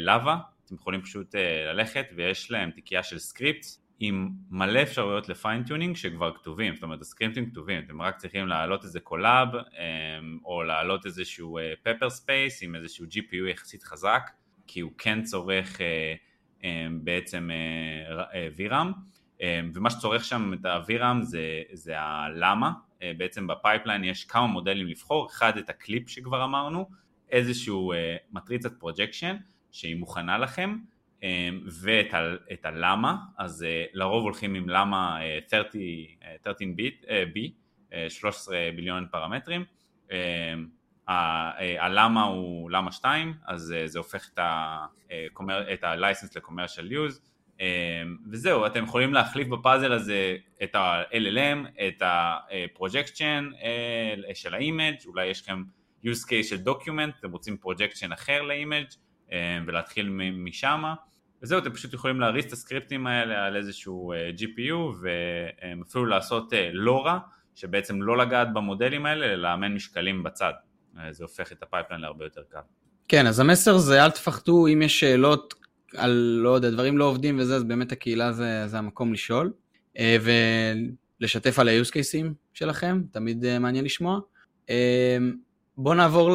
LLaVA 0.00 0.32
אה, 0.32 0.38
אה, 0.38 0.42
אתם 0.66 0.74
יכולים 0.74 1.02
פשוט 1.02 1.34
אה, 1.34 1.72
ללכת 1.72 2.06
ויש 2.16 2.50
להם 2.50 2.70
תיקייה 2.70 3.02
של 3.02 3.18
script 3.18 3.66
עם 4.00 4.30
מלא 4.50 4.82
אפשרויות 4.82 5.28
ל 5.28 5.34
fine 5.34 5.59
tuning 5.59 5.96
שכבר 5.96 6.34
כתובים, 6.34 6.74
זאת 6.74 6.82
אומרת 6.82 7.00
הסקריפטים 7.00 7.50
כתובים, 7.50 7.84
אתם 7.84 8.02
רק 8.02 8.16
צריכים 8.16 8.48
להעלות 8.48 8.84
איזה 8.84 9.00
Colab 9.00 9.48
אמ, 9.54 10.38
או 10.44 10.62
להעלות 10.62 11.06
איזשהו 11.06 11.58
Paperspace 11.82 12.62
עם 12.62 12.74
איזשהו 12.74 13.06
GPU 13.06 13.50
יחסית 13.50 13.82
חזק 13.82 14.30
כי 14.66 14.80
הוא 14.80 14.92
כן 14.98 15.22
צורך 15.22 15.80
אמ, 16.64 17.00
בעצם 17.04 17.50
VRAM 18.56 18.86
ומה 19.74 19.90
שצורך 19.90 20.24
שם 20.24 20.52
את 20.54 20.64
ה-VRAM 20.64 21.22
זה, 21.22 21.62
זה 21.72 22.00
הלמה, 22.00 22.72
בעצם 23.16 23.46
ב 23.46 23.52
pipeline 23.52 24.04
יש 24.04 24.24
כמה 24.24 24.46
מודלים 24.46 24.86
לבחור, 24.86 25.26
אחד 25.26 25.56
את 25.56 25.70
הקליפ 25.70 26.08
שכבר 26.08 26.44
אמרנו 26.44 26.88
איזשהו 27.32 27.92
uh, 27.92 27.96
מטריצת 28.32 28.72
projection 28.78 29.36
שהיא 29.72 29.96
מוכנה 29.96 30.38
לכם 30.38 30.76
um, 31.20 31.24
ואת 31.82 32.64
הלמה, 32.64 33.16
אז 33.38 33.62
uh, 33.62 33.90
לרוב 33.92 34.22
הולכים 34.22 34.54
עם 34.54 34.68
LLaMA 34.68 35.18
uh, 35.46 35.50
30, 35.50 35.80
uh, 36.20 36.24
13 36.42 36.68
bit, 36.76 37.04
uh, 37.04 37.06
B, 37.34 37.38
uh, 37.90 37.94
13 38.08 38.56
billion 38.76 39.06
פרמטרים, 39.10 39.64
uh, 40.08 40.12
הלמה 41.78 42.22
הוא 42.22 42.70
למה 42.70 42.92
2, 42.92 43.34
אז 43.46 43.74
uh, 43.74 43.86
זה 43.86 43.98
הופך 43.98 44.30
את 45.72 45.84
ה-license 45.84 46.36
ל-commercial 46.36 46.92
use, 46.92 47.20
וזהו, 48.30 48.66
אתם 48.66 48.84
יכולים 48.84 49.14
להחליף 49.14 49.48
בפאזל 49.48 49.92
הזה 49.92 50.36
את 50.62 50.74
ה-LLM, 50.74 51.68
את 51.88 52.02
ה-projection 52.02 53.52
uh, 53.52 54.34
של 54.34 54.54
ה-image, 54.54 55.06
אולי 55.06 55.26
יש 55.26 55.42
לכם 55.42 55.62
use 56.04 56.24
case 56.26 56.48
של 56.48 56.58
document, 56.66 57.18
אתם 57.20 57.32
רוצים 57.32 57.56
projection 57.64 58.14
אחר 58.14 58.42
ל-image 58.42 58.96
אה, 59.32 59.58
ולהתחיל 59.66 60.08
משם 60.32 60.82
וזהו, 61.42 61.58
אתם 61.58 61.72
פשוט 61.72 61.94
יכולים 61.94 62.20
להריץ 62.20 62.46
את 62.46 62.52
הסקריפטים 62.52 63.06
האלה 63.06 63.46
על 63.46 63.56
איזשהו 63.56 64.12
אה, 64.12 64.30
GPU 64.36 64.96
ואפילו 65.02 66.06
לעשות 66.06 66.52
לורה, 66.72 67.12
אה, 67.14 67.18
שבעצם 67.54 68.02
לא 68.02 68.16
לגעת 68.16 68.52
במודלים 68.52 69.06
האלה, 69.06 69.26
אלא 69.26 69.34
לאמן 69.34 69.74
משקלים 69.74 70.22
בצד. 70.22 70.52
זה 71.10 71.24
הופך 71.24 71.52
את 71.52 71.62
ה 71.62 71.66
pipeline 71.66 72.02
להרבה 72.02 72.24
יותר 72.24 72.42
קל. 72.48 72.58
כן, 73.08 73.26
אז 73.26 73.40
המסר 73.40 73.78
זה 73.78 74.04
אל 74.04 74.10
תפחדו 74.10 74.66
אם 74.66 74.82
יש 74.82 75.00
שאלות 75.00 75.54
על, 75.96 76.40
לא 76.42 76.48
יודע, 76.48 76.70
דברים 76.70 76.98
לא 76.98 77.04
עובדים 77.04 77.38
וזה, 77.38 77.56
אז 77.56 77.64
באמת 77.64 77.92
הקהילה 77.92 78.32
זה, 78.32 78.64
זה 78.66 78.78
המקום 78.78 79.12
לשאול. 79.12 79.52
ולשתף 81.20 81.58
על 81.58 81.68
ה-use 81.68 81.88
cases 81.88 82.32
שלכם, 82.52 83.02
תמיד 83.12 83.58
מעניין 83.58 83.84
לשמוע. 83.84 84.20
בואו 85.82 85.94
נעבור 85.94 86.30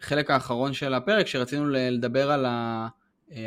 לחלק 0.00 0.30
האחרון 0.30 0.72
של 0.72 0.94
הפרק, 0.94 1.26
שרצינו 1.26 1.68
לדבר 1.68 2.30
על, 2.30 2.46
ה... 2.46 2.88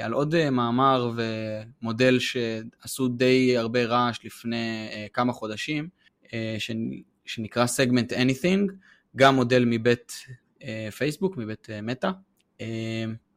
על 0.01 0.13
עוד 0.13 0.49
מאמר 0.49 1.11
ומודל 1.15 2.19
שעשו 2.19 3.07
די 3.07 3.57
הרבה 3.57 3.85
רעש 3.85 4.19
לפני 4.23 4.89
אה, 4.91 5.05
כמה 5.13 5.33
חודשים, 5.33 5.89
אה, 6.33 6.57
שנקרא 7.25 7.65
Segment 7.65 8.11
Anything, 8.11 8.71
גם 9.15 9.35
מודל 9.35 9.63
מבית 9.67 10.13
אה, 10.63 10.89
פייסבוק, 10.97 11.37
מבית 11.37 11.67
מטא. 11.83 12.11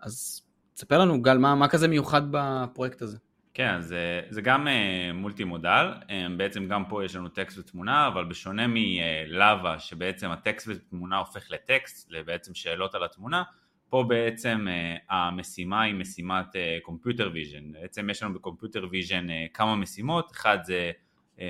אז 0.00 0.42
תספר 0.74 0.98
לנו, 0.98 1.22
גל, 1.22 1.38
מה, 1.38 1.54
מה 1.54 1.68
כזה 1.68 1.88
מיוחד 1.88 2.22
בפרויקט 2.30 3.02
הזה? 3.02 3.16
כן, 3.58 3.80
זה, 3.80 4.20
זה 4.30 4.40
גם 4.40 4.66
uh, 4.66 5.12
multi-modal, 5.12 5.92
um, 6.00 6.12
בעצם 6.36 6.68
גם 6.68 6.84
פה 6.84 7.04
יש 7.04 7.16
לנו 7.16 7.28
טקסט 7.28 7.58
ותמונה, 7.58 8.08
אבל 8.08 8.24
בשונה 8.24 8.66
מ 8.68 8.84
LLaVA, 8.84 9.78
שבעצם 9.78 10.30
הטקסט 10.30 10.68
ותמונה 10.68 11.18
הופך 11.18 11.50
לטקסט, 11.50 12.10
לבעצם 12.10 12.54
שאלות 12.54 12.94
על 12.94 13.04
התמונה, 13.04 13.42
פה 13.88 14.04
בעצם 14.08 14.66
uh, 14.66 15.12
המשימה 15.12 15.82
היא 15.82 15.94
משימת 15.94 16.46
קומפיוטר 16.82 17.28
uh, 17.28 17.32
ויז'ן, 17.32 17.72
בעצם 17.72 18.10
יש 18.10 18.22
לנו 18.22 18.34
ב 18.34 18.40
computer 18.40 18.86
vision 18.90 19.26
uh, 19.28 19.32
כמה 19.54 19.76
משימות, 19.76 20.32
אחד 20.32 20.58
זה 20.62 20.90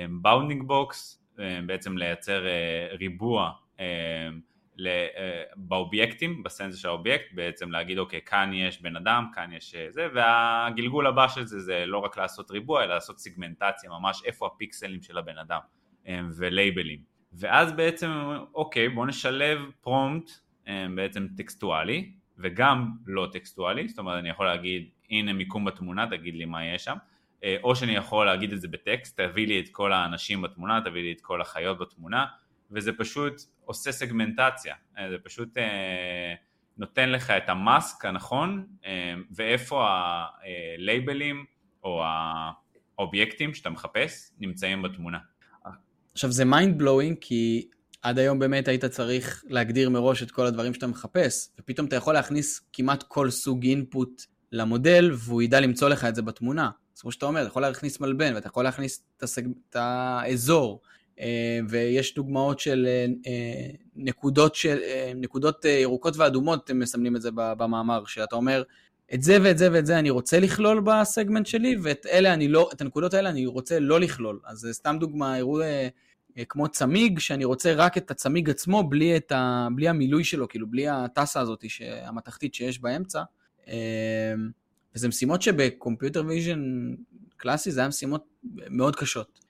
bounding 0.09 0.61
um, 0.61 0.65
box, 0.65 1.23
uh, 1.35 1.39
בעצם 1.65 1.97
לייצר 1.97 2.45
uh, 2.45 2.97
ריבוע 2.97 3.51
אה, 3.79 3.85
באובייקטים, 5.55 6.43
ב 6.43 6.48
sense 6.48 6.75
של 6.75 6.87
האובייקט, 6.87 7.25
בעצם 7.31 7.71
להגיד 7.71 7.97
אוקיי 7.97 8.21
כאן 8.25 8.53
יש 8.53 8.81
בן 8.81 8.95
אדם, 8.95 9.25
כאן 9.33 9.53
יש 9.53 9.75
אה, 9.75 9.87
זה, 9.89 10.07
והגלגול 10.15 11.07
הבא 11.07 11.27
של 11.27 11.45
זה 11.45 11.59
זה 11.59 11.83
לא 11.85 11.97
רק 11.97 12.17
לעשות 12.17 12.51
ריבוע 12.51 12.83
אלא 12.83 12.93
לעשות 12.93 13.19
סגמנטציה 13.19 13.89
ממש 13.89 14.21
איפה 14.25 14.47
הפיקסלים 14.47 15.01
של 15.01 15.17
הבן 15.17 15.37
אדם 15.37 15.59
אה, 16.07 16.19
ולייבלים. 16.37 16.99
ואז 17.33 17.71
בעצם 17.71 18.11
אוקיי 18.53 18.89
בוא 18.89 19.05
נשלב 19.05 19.59
prompt 19.81 20.31
בעצם 20.95 21.27
טקסטואלי 21.37 22.11
וגם 22.37 22.91
לא 23.05 23.27
טקסטואלי, 23.31 23.87
זאת 23.87 23.99
אומרת 23.99 24.19
אני 24.19 24.29
יכול 24.29 24.45
להגיד 24.45 24.89
הנה 25.09 25.33
מיקום 25.33 25.65
בתמונה 25.65 26.07
תגיד 26.07 26.35
לי 26.35 26.45
מה 26.45 26.65
יש 26.65 26.83
שם 26.83 26.95
או 27.63 27.75
שאני 27.75 27.95
יכול 27.95 28.25
להגיד 28.25 28.53
את 28.53 28.61
זה 28.61 28.67
בטקסט, 28.67 29.19
תביא 29.19 29.47
לי 29.47 29.59
את 29.59 29.69
כל 29.71 29.93
האנשים 29.93 30.41
בתמונה, 30.41 30.81
תביא 30.85 31.01
לי 31.01 31.11
את 31.11 31.21
כל 31.21 31.41
החיות 31.41 31.79
בתמונה 31.79 32.25
וזה 32.71 32.97
פשוט 32.97 33.33
עושה 33.69 33.91
סגמנטציה, 33.91 34.75
אה, 34.97 35.09
זה 35.09 35.15
פשוט 35.23 35.57
אה, 35.57 36.33
נותן 36.77 37.09
לך 37.09 37.31
את 37.31 37.49
ה 37.49 37.60
mask 37.60 38.05
הנכון 38.05 38.65
אה, 38.85 39.13
ואיפה 39.31 39.87
הלייבלים 39.89 41.45
או 41.83 42.03
האובייקטים 42.97 43.53
שאתה 43.53 43.69
מחפש 43.69 44.31
נמצאים 44.39 44.81
בתמונה. 44.81 45.17
עכשיו 46.13 46.31
זה 46.31 46.45
mind 46.45 46.77
blowing 46.77 47.17
כי 47.21 47.67
עד 48.01 48.19
היום 48.19 48.39
באמת 48.39 48.67
היית 48.67 48.85
צריך 48.85 49.43
להגדיר 49.47 49.89
מראש 49.89 50.23
את 50.23 50.31
כל 50.31 50.45
הדברים 50.45 50.73
שאתה 50.73 50.87
מחפש 50.87 51.49
ופתאום 51.59 51.87
אתה 51.87 51.95
יכול 51.95 52.13
להכניס 52.13 52.69
כמעט 52.73 53.03
כל 53.03 53.29
סוג 53.29 53.63
input 53.63 54.21
למודל 54.51 55.11
והוא 55.13 55.41
ידע 55.41 55.59
למצוא 55.59 55.89
לך 55.89 56.05
את 56.05 56.15
זה 56.15 56.21
בתמונה. 56.21 56.69
אז 56.95 57.01
כמו 57.01 57.11
שאתה 57.11 57.25
אומר, 57.25 57.41
אתה 57.41 57.49
יכול 57.49 57.61
להכניס 57.61 57.99
מלבן 57.99 58.35
ואתה 58.35 58.47
יכול 58.47 58.63
להכניס 58.63 59.03
את, 59.17 59.23
הסג... 59.23 59.43
את 59.69 59.75
האזור 59.75 60.81
ויש 61.69 62.15
דוגמאות 62.15 62.59
של 62.59 62.87
אה, 62.87 63.05
אה, 63.27 63.71
נקודות, 63.95 64.55
של, 64.55 64.77
נקודות 65.15 65.65
ירוקות 65.65 66.17
ואדומות, 66.17 66.69
הם 66.69 66.79
מסמנים 66.79 67.15
את 67.15 67.21
זה 67.21 67.29
במאמר, 67.33 68.05
שאתה 68.05 68.35
אומר, 68.35 68.63
את 69.13 69.23
זה 69.23 69.37
ואת 69.43 69.57
זה 69.57 69.71
ואת 69.71 69.85
זה 69.85 69.99
אני 69.99 70.09
רוצה 70.09 70.39
לכלול 70.39 70.79
בסגמנט 70.79 71.45
שלי, 71.45 71.75
ואת 71.83 72.05
אלה 72.05 72.33
אני 72.33 72.47
לא, 72.47 72.69
את 72.73 72.81
הנקודות 72.81 73.13
האלה 73.13 73.29
אני 73.29 73.45
רוצה 73.45 73.79
לא 73.79 73.99
לכלול. 73.99 74.39
אז 74.45 74.67
סתם 74.71 74.97
דוגמה, 74.99 75.35
הראו 75.35 75.59
כמו 76.49 76.67
צמיג, 76.67 77.19
שאני 77.19 77.45
רוצה 77.45 77.73
רק 77.73 77.97
את 77.97 78.11
הצמיג 78.11 78.49
עצמו, 78.49 78.83
בלי, 78.83 79.19
ה, 79.31 79.67
בלי 79.75 79.89
המילוי 79.89 80.23
שלו, 80.23 80.47
כאילו 80.47 80.67
בלי 80.67 80.87
הטסה 80.87 81.39
הזאת, 81.39 81.63
המתכתית 82.05 82.53
שיש 82.53 82.81
באמצע. 82.81 83.23
וזה 84.95 85.07
משימות 85.07 85.41
שב 85.41 85.63
computer 85.63 86.23
vision 86.27 86.93
קלאסי 87.37 87.71
זה 87.71 87.79
היה 87.79 87.89
משימות 87.89 88.25
מאוד 88.69 88.95
קשות. 88.95 89.48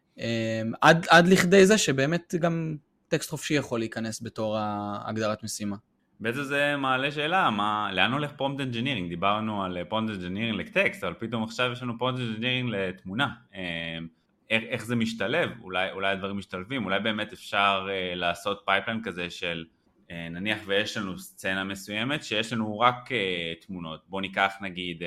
עד, 0.81 1.05
עד 1.09 1.27
לכדי 1.27 1.65
זה 1.65 1.77
שבאמת 1.77 2.33
גם 2.39 2.75
טקסט 3.07 3.29
חופשי 3.29 3.53
יכול 3.53 3.79
להיכנס 3.79 4.21
בתור 4.23 4.57
הגדרת 5.05 5.43
משימה. 5.43 5.75
בעצם 6.19 6.43
זה 6.43 6.75
מעלה 6.77 7.11
שאלה, 7.11 7.49
מה, 7.49 7.89
לאן 7.93 8.11
הולך 8.11 8.31
prompt 8.31 8.61
engineering? 8.61 9.09
דיברנו 9.09 9.63
על 9.63 9.83
prompt 9.89 10.13
engineering 10.13 10.59
לטקסט, 10.59 11.03
אבל 11.03 11.13
פתאום 11.19 11.43
עכשיו 11.43 11.71
יש 11.71 11.83
לנו 11.83 11.97
prompt 11.97 12.19
engineering 12.19 12.69
לתמונה. 12.69 13.27
אמ, 13.53 14.07
איך, 14.49 14.63
איך 14.63 14.85
זה 14.85 14.95
משתלב? 14.95 15.49
אולי, 15.61 15.91
אולי 15.91 16.11
הדברים 16.11 16.37
משתלבים, 16.37 16.85
אולי 16.85 16.99
באמת 16.99 17.33
אפשר 17.33 17.87
uh, 17.87 18.15
לעשות 18.15 18.61
pipeline 18.65 19.01
כזה 19.03 19.29
של 19.29 19.65
uh, 20.07 20.11
נניח 20.31 20.59
ויש 20.65 20.97
לנו 20.97 21.19
סצנה 21.19 21.63
מסוימת 21.63 22.23
שיש 22.23 22.53
לנו 22.53 22.79
רק 22.79 23.11
uh, 23.11 23.65
תמונות. 23.65 24.03
בוא 24.07 24.21
ניקח 24.21 24.53
נגיד 24.61 25.01
uh, 25.01 25.05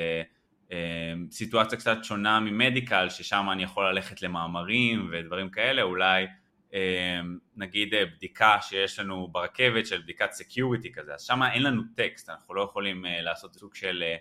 סיטואציה 1.31 1.77
קצת 1.77 1.97
שונה 2.03 2.39
מ 2.39 2.47
medical, 2.47 3.09
ששם 3.09 3.47
אני 3.51 3.63
יכול 3.63 3.89
ללכת 3.89 4.21
למאמרים 4.21 5.09
ודברים 5.11 5.49
כאלה, 5.49 5.81
אולי 5.81 6.25
אמ, 6.73 7.37
נגיד 7.55 7.93
אה, 7.93 8.05
בדיקה 8.05 8.57
שיש 8.61 8.99
לנו 8.99 9.27
ברכבת 9.27 9.87
של 9.87 10.01
בדיקת 10.01 10.31
security 10.31 10.91
כזה, 10.93 11.13
אז 11.13 11.21
שם 11.21 11.43
אין 11.43 11.63
לנו 11.63 11.81
טקסט, 11.95 12.29
אנחנו 12.29 12.53
לא 12.53 12.61
יכולים 12.61 13.05
אה, 13.05 13.21
לעשות 13.21 13.53
סוג 13.53 13.75
של 13.75 14.03
אה, 14.05 14.15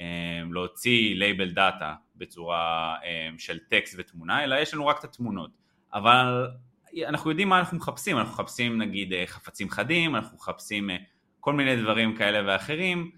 אמ, 0.00 0.52
להוציא 0.52 1.14
label 1.14 1.50
data 1.50 1.94
בצורה 2.16 2.96
אמ, 3.04 3.38
של 3.38 3.58
טקסט 3.58 3.94
ותמונה, 3.98 4.44
אלא 4.44 4.54
יש 4.54 4.74
לנו 4.74 4.86
רק 4.86 4.98
את 4.98 5.04
התמונות. 5.04 5.50
אבל 5.94 6.46
אנחנו 7.08 7.30
יודעים 7.30 7.48
מה 7.48 7.58
אנחנו 7.58 7.76
מחפשים, 7.76 8.18
אנחנו 8.18 8.32
מחפשים 8.32 8.78
נגיד 8.78 9.12
חפצים 9.26 9.70
חדים, 9.70 10.16
אנחנו 10.16 10.36
מחפשים 10.36 10.90
כל 11.40 11.52
מיני 11.52 11.76
דברים 11.82 12.16
כאלה 12.16 12.52
ואחרים, 12.52 13.10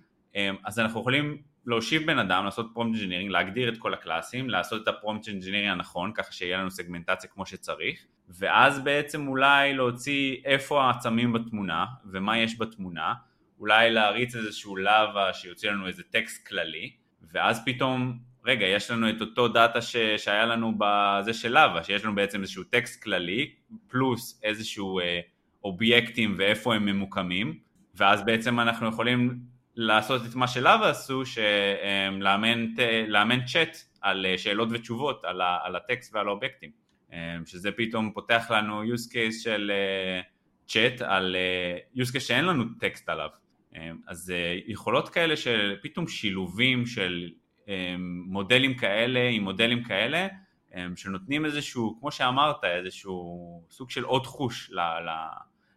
אז 0.64 0.78
אנחנו 0.78 1.00
יכולים 1.00 1.42
להושיב 1.66 2.06
בן 2.06 2.18
אדם, 2.18 2.44
לעשות 2.44 2.70
prompt 2.72 2.94
engineering, 2.94 3.30
להגדיר 3.30 3.68
את 3.68 3.78
כל 3.78 3.94
הקלאסים, 3.94 4.50
לעשות 4.50 4.82
את 4.82 4.88
ה 4.88 4.94
prompt 4.94 5.28
engineering 5.28 5.70
הנכון, 5.70 6.12
ככה 6.14 6.32
שיהיה 6.32 6.58
לנו 6.58 6.70
סגמנטציה 6.70 7.30
כמו 7.30 7.46
שצריך, 7.46 8.06
ואז 8.28 8.80
בעצם 8.80 9.28
אולי 9.28 9.74
להוציא 9.74 10.36
איפה 10.44 10.82
העצמים 10.82 11.32
בתמונה, 11.32 11.84
ומה 12.04 12.38
יש 12.38 12.58
בתמונה, 12.58 13.14
אולי 13.58 13.90
להריץ 13.90 14.36
איזשהו 14.36 14.76
LLaVA 14.76 15.32
שיוציא 15.32 15.70
לנו 15.70 15.86
איזה 15.86 16.02
טקסט 16.02 16.48
כללי, 16.48 16.92
ואז 17.32 17.64
פתאום, 17.64 18.18
רגע, 18.44 18.66
יש 18.66 18.90
לנו 18.90 19.10
את 19.10 19.20
אותו 19.20 19.48
דאטה 19.48 19.82
ש... 19.82 19.96
שהיה 19.96 20.46
לנו 20.46 20.74
בזה 20.78 21.32
של 21.32 21.48
לבה, 21.48 21.84
שיש 21.84 22.04
לנו 22.04 22.14
בעצם 22.14 22.40
איזשהו 22.40 22.64
טקסט 22.64 23.02
כללי, 23.02 23.50
פלוס 23.88 24.40
איזשהו 24.42 25.00
אה, 25.00 25.20
אובייקטים 25.64 26.34
ואיפה 26.38 26.74
הם 26.74 26.84
ממוקמים, 26.84 27.58
ואז 27.94 28.24
בעצם 28.24 28.60
אנחנו 28.60 28.88
יכולים 28.88 29.49
לעשות 29.76 30.22
את 30.30 30.34
מה 30.34 30.48
שלאבה 30.48 30.90
עשו, 30.90 31.22
לאמן 33.08 33.46
צ'אט 33.46 33.76
על 34.00 34.26
אה, 34.26 34.38
שאלות 34.38 34.68
ותשובות, 34.72 35.24
על, 35.24 35.40
ה, 35.40 35.58
על 35.62 35.76
הטקסט 35.76 36.14
ועל 36.14 36.28
האובייקטים, 36.28 36.70
אה, 37.12 37.36
שזה 37.46 37.70
פתאום 37.72 38.12
פותח 38.14 38.50
לנו 38.50 38.82
use 38.82 39.12
case 39.12 39.42
של 39.42 39.72
צ'אט 40.66 41.02
אה, 41.02 41.16
על 41.16 41.36
use 41.96 42.14
case 42.16 42.20
שאין 42.20 42.44
לנו 42.44 42.64
טקסט 42.80 43.08
עליו. 43.08 43.28
אז 44.08 44.32
יכולות 44.66 45.08
כאלה 45.08 45.36
של 45.36 45.76
פתאום 45.82 46.08
שילובים 46.08 46.86
של 46.86 47.30
מודלים 48.26 48.74
כאלה 48.74 49.28
עם 49.28 49.42
מודלים 49.42 49.84
כאלה, 49.84 50.26
שנותנים 50.96 51.44
איזשהו, 51.44 51.96
כמו 52.00 52.10
שאמרת, 52.12 52.64
איזשהו 52.64 53.62
סוג 53.70 53.90
של 53.90 54.04
עוד 54.04 54.26
חוש 54.26 54.72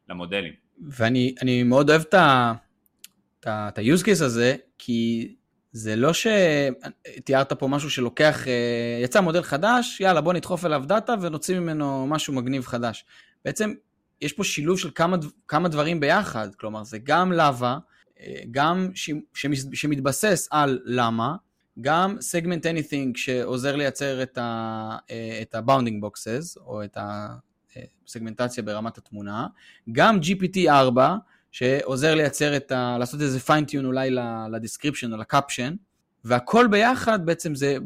למודלים. 0.10 0.54
ואני 0.82 1.64
מאוד 1.64 1.90
אוהב 1.90 2.02
את 2.02 2.14
ה... 2.14 2.54
את 3.48 3.78
ה-use 3.78 4.04
case 4.04 4.24
הזה, 4.24 4.56
כי 4.78 5.36
זה 5.72 5.96
לא 5.96 6.12
שתיארת 6.14 7.54
פה 7.54 7.68
משהו 7.68 7.90
שלוקח, 7.90 8.48
אה, 8.48 9.00
יצא 9.04 9.22
מודל 9.22 9.42
חדש, 9.42 10.02
יאללה 10.02 10.22
בוא 10.22 10.34
נדחוף 10.34 10.66
אליו 10.66 10.84
דאטה 10.88 11.16
ונוציא 11.22 11.60
ממנו 11.60 12.08
משהו 12.08 12.34
מגניב 12.34 12.66
חדש. 12.66 13.06
בעצם 13.46 13.74
יש 14.22 14.34
פה 14.34 14.44
שילוב 14.44 14.80
של 14.80 14.90
כמה, 14.96 15.18
כמה 15.48 15.70
דברים 15.70 16.00
ביחד, 16.00 16.56
כלומר 16.56 16.84
זה 16.84 16.98
גם 17.04 17.32
LLaVA, 17.32 17.78
אה, 18.20 18.42
גם 18.52 18.90
ש, 18.94 19.12
שמתבסס 19.74 20.48
על 20.52 20.80
למה, 20.86 21.36
גם 21.82 22.18
segment 22.18 22.64
anything 22.64 23.12
שעוזר 23.16 23.76
לייצר 23.76 24.24
את 24.24 24.38
ה-bounding 24.38 26.04
אה, 26.04 26.10
boxes, 26.10 26.60
או 26.66 26.84
את 26.84 26.98
הסגמנטציה 28.08 28.64
ברמת 28.64 28.98
התמונה, 28.98 29.48
גם 29.92 30.20
GPT-4, 30.20 31.00
שעוזר 31.54 32.16
לייצר 32.16 32.56
את 32.56 32.72
ה... 32.72 32.98
לעשות 33.00 33.22
איזה 33.22 33.40
fine-tune 33.40 33.86
אולי 33.86 34.10
ל 34.52 34.57
description 34.57 35.14
או 35.14 35.18
ל 35.18 35.24
caption, 35.24 35.76
והכל 36.24 36.68
ביחד 36.68 37.26
בעצם 37.26 37.56
זה 37.56 37.78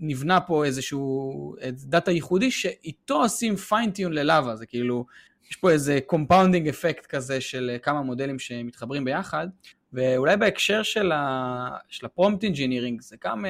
נבנה 0.00 0.40
פה 0.40 0.64
איזשהו 0.64 1.56
data 1.72 2.10
ייחודי 2.10 2.50
שאיתו 2.50 3.22
עושים 3.22 3.56
fine-tune 3.56 4.12
ל 4.12 4.18
LLaVA, 4.18 4.56
זה 4.56 4.66
כאילו, 4.66 5.06
יש 5.50 5.56
פה 5.56 5.70
איזה 5.70 5.98
compounding 6.06 6.68
effect 6.68 7.06
כזה 7.06 7.40
של 7.40 7.76
כמה 7.82 8.02
מודלים 8.02 8.38
שמתחברים 8.38 9.04
ביחד, 9.04 9.48
ואולי 9.92 10.36
בהקשר 10.36 10.82
של, 10.82 11.12
ה... 11.12 11.68
של 11.88 12.06
ה 12.06 12.11
prompt 12.11 12.44
engineering, 12.44 13.00
זה 13.00 13.16
גם, 13.24 13.44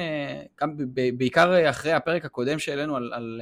גם 0.61 0.75
בעיקר 1.17 1.69
אחרי 1.69 1.91
הפרק 1.91 2.25
הקודם 2.25 2.59
שהעלינו 2.59 2.95
על, 2.95 3.13
על 3.13 3.41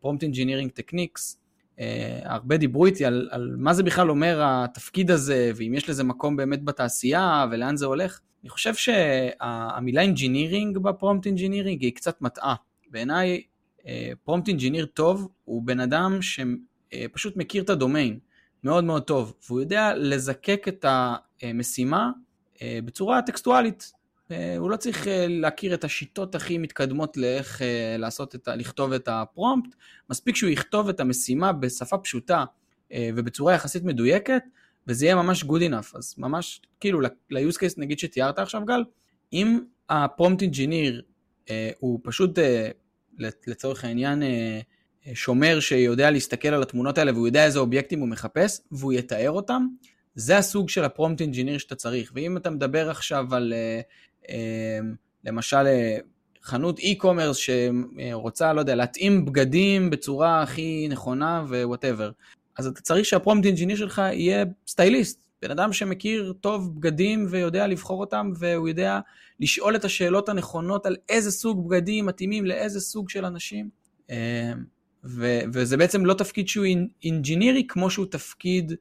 prompt 0.00 0.22
engineering 0.22 0.70
techniques, 0.70 1.43
Uh, 1.76 1.80
הרבה 2.24 2.56
דיברו 2.56 2.86
איתי 2.86 3.04
על, 3.04 3.28
על 3.30 3.54
מה 3.58 3.74
זה 3.74 3.82
בכלל 3.82 4.10
אומר 4.10 4.40
התפקיד 4.42 5.10
הזה, 5.10 5.50
ואם 5.56 5.74
יש 5.74 5.88
לזה 5.90 6.04
מקום 6.04 6.36
באמת 6.36 6.64
בתעשייה, 6.64 7.46
ולאן 7.50 7.76
זה 7.76 7.86
הולך. 7.86 8.20
אני 8.42 8.50
חושב 8.50 8.74
שהמילה 8.74 10.00
engineering 10.02 10.78
ב 10.78 10.85
prompt 10.85 11.26
engineering 11.26 11.82
היא 11.82 11.94
קצת 11.94 12.22
מטעה. 12.22 12.54
בעיניי 12.90 13.42
prompt 14.24 14.48
engineer 14.48 14.86
טוב 14.86 15.28
הוא 15.44 15.62
בן 15.62 15.80
אדם 15.80 16.18
שפשוט 16.22 17.36
מכיר 17.36 17.62
את 17.62 17.70
הדומיין 17.70 18.18
מאוד 18.64 18.84
מאוד 18.84 19.02
טוב, 19.02 19.34
והוא 19.46 19.60
יודע 19.60 19.94
לזקק 19.96 20.64
את 20.68 20.84
המשימה 21.42 22.10
בצורה 22.64 23.22
טקסטואלית. 23.22 23.92
אה, 24.30 24.56
הוא 24.58 24.70
לא 24.70 24.76
צריך 24.76 25.08
אה, 25.08 25.26
להכיר 25.28 25.74
את 25.74 25.84
השיטות 25.84 26.34
הכי 26.34 26.58
מתקדמות 26.58 27.16
לאיך 27.16 27.62
אה, 27.62 27.96
לעשות 27.98 28.34
את 28.34 28.48
ה... 28.48 28.56
לכתוב 28.56 28.92
את 28.92 29.08
ה 29.08 29.16
prompt, 29.16 29.74
מספיק 30.10 30.36
שהוא 30.36 30.50
יכתוב 30.50 30.88
את 30.88 31.00
המשימה 31.00 31.52
בשפה 31.52 31.98
פשוטה 31.98 32.44
ובצורה 33.14 33.54
יחסית 33.54 33.84
מדויקת, 33.84 34.42
וזה 34.86 35.06
יהיה 35.06 35.14
ממש 35.14 35.42
good 35.42 35.70
enough. 35.70 35.96
אז 35.98 36.14
ממש, 36.18 36.60
כאילו, 36.80 37.00
ל-use 37.00 37.56
case 37.56 37.74
נגיד 37.76 37.98
שתיארת 37.98 38.38
עכשיו 38.38 38.64
גל, 38.64 38.84
אם 39.32 39.60
ה 39.88 39.96
prompt 39.96 40.42
engineer 40.42 41.02
הוא 41.78 42.00
פשוט, 42.02 42.38
לצורך 43.46 43.84
העניין, 43.84 44.22
שומר 45.14 45.60
שיודע 45.60 46.10
להסתכל 46.10 46.48
על 46.48 46.62
התמונות 46.62 46.98
האלה 46.98 47.12
והוא 47.12 47.26
יודע 47.26 47.44
איזה 47.44 47.58
אובייקטים 47.58 48.00
הוא 48.00 48.08
מחפש, 48.08 48.60
והוא 48.72 48.92
יתאר 48.92 49.30
אותם, 49.30 49.66
זה 50.14 50.38
הסוג 50.38 50.68
של 50.68 50.84
ה 50.84 50.89
prompt 50.89 51.20
engineer 51.20 51.58
שאתה 51.58 51.74
צריך. 51.74 52.12
ואם 52.14 52.36
אתה 52.36 52.50
מדבר 52.50 52.90
עכשיו 52.90 53.34
על 53.34 53.52
למשל 55.24 55.66
אה, 55.66 55.96
חנות 56.42 56.78
e-commerce 56.78 57.34
שרוצה, 57.34 58.52
לא 58.52 58.60
יודע, 58.60 58.74
להתאים 58.74 59.24
בגדים 59.24 59.90
בצורה 59.90 60.42
הכי 60.42 60.88
נכונה 60.90 61.44
ו 61.48 61.54
whatever. 61.54 62.10
אז 62.58 62.66
אתה 62.66 62.80
צריך 62.80 63.04
שה 63.04 63.18
prompt 63.18 63.46
engineer 63.46 63.76
שלך 63.76 64.02
יהיה 64.12 64.44
סטייליסט, 64.68 65.24
בן 65.42 65.50
אדם 65.50 65.72
שמכיר 65.72 66.34
טוב 66.40 66.74
בגדים 66.80 67.26
ויודע 67.30 67.66
לבחור 67.66 68.00
אותם, 68.00 68.32
והוא 68.38 68.68
יודע 68.68 69.00
לשאול 69.40 69.76
את 69.76 69.84
השאלות 69.84 70.28
הנכונות 70.28 70.86
על 70.86 70.96
איזה 71.08 71.30
סוג 71.30 71.68
בגדים 71.68 72.06
מתאימים 72.06 72.46
לאיזה 72.46 72.80
סוג 72.80 73.10
של 73.10 73.24
אנשים. 73.24 73.68
אמ, 74.10 74.16
ו- 75.04 75.40
וזה 75.52 75.76
בעצם 75.76 76.06
לא 76.06 76.14
תפקיד 76.14 76.48
שהוא 76.48 76.66
אינג'ינירי, 77.04 77.66
כמו 77.68 77.90
שהוא 77.90 78.06
תפקיד 78.06 78.72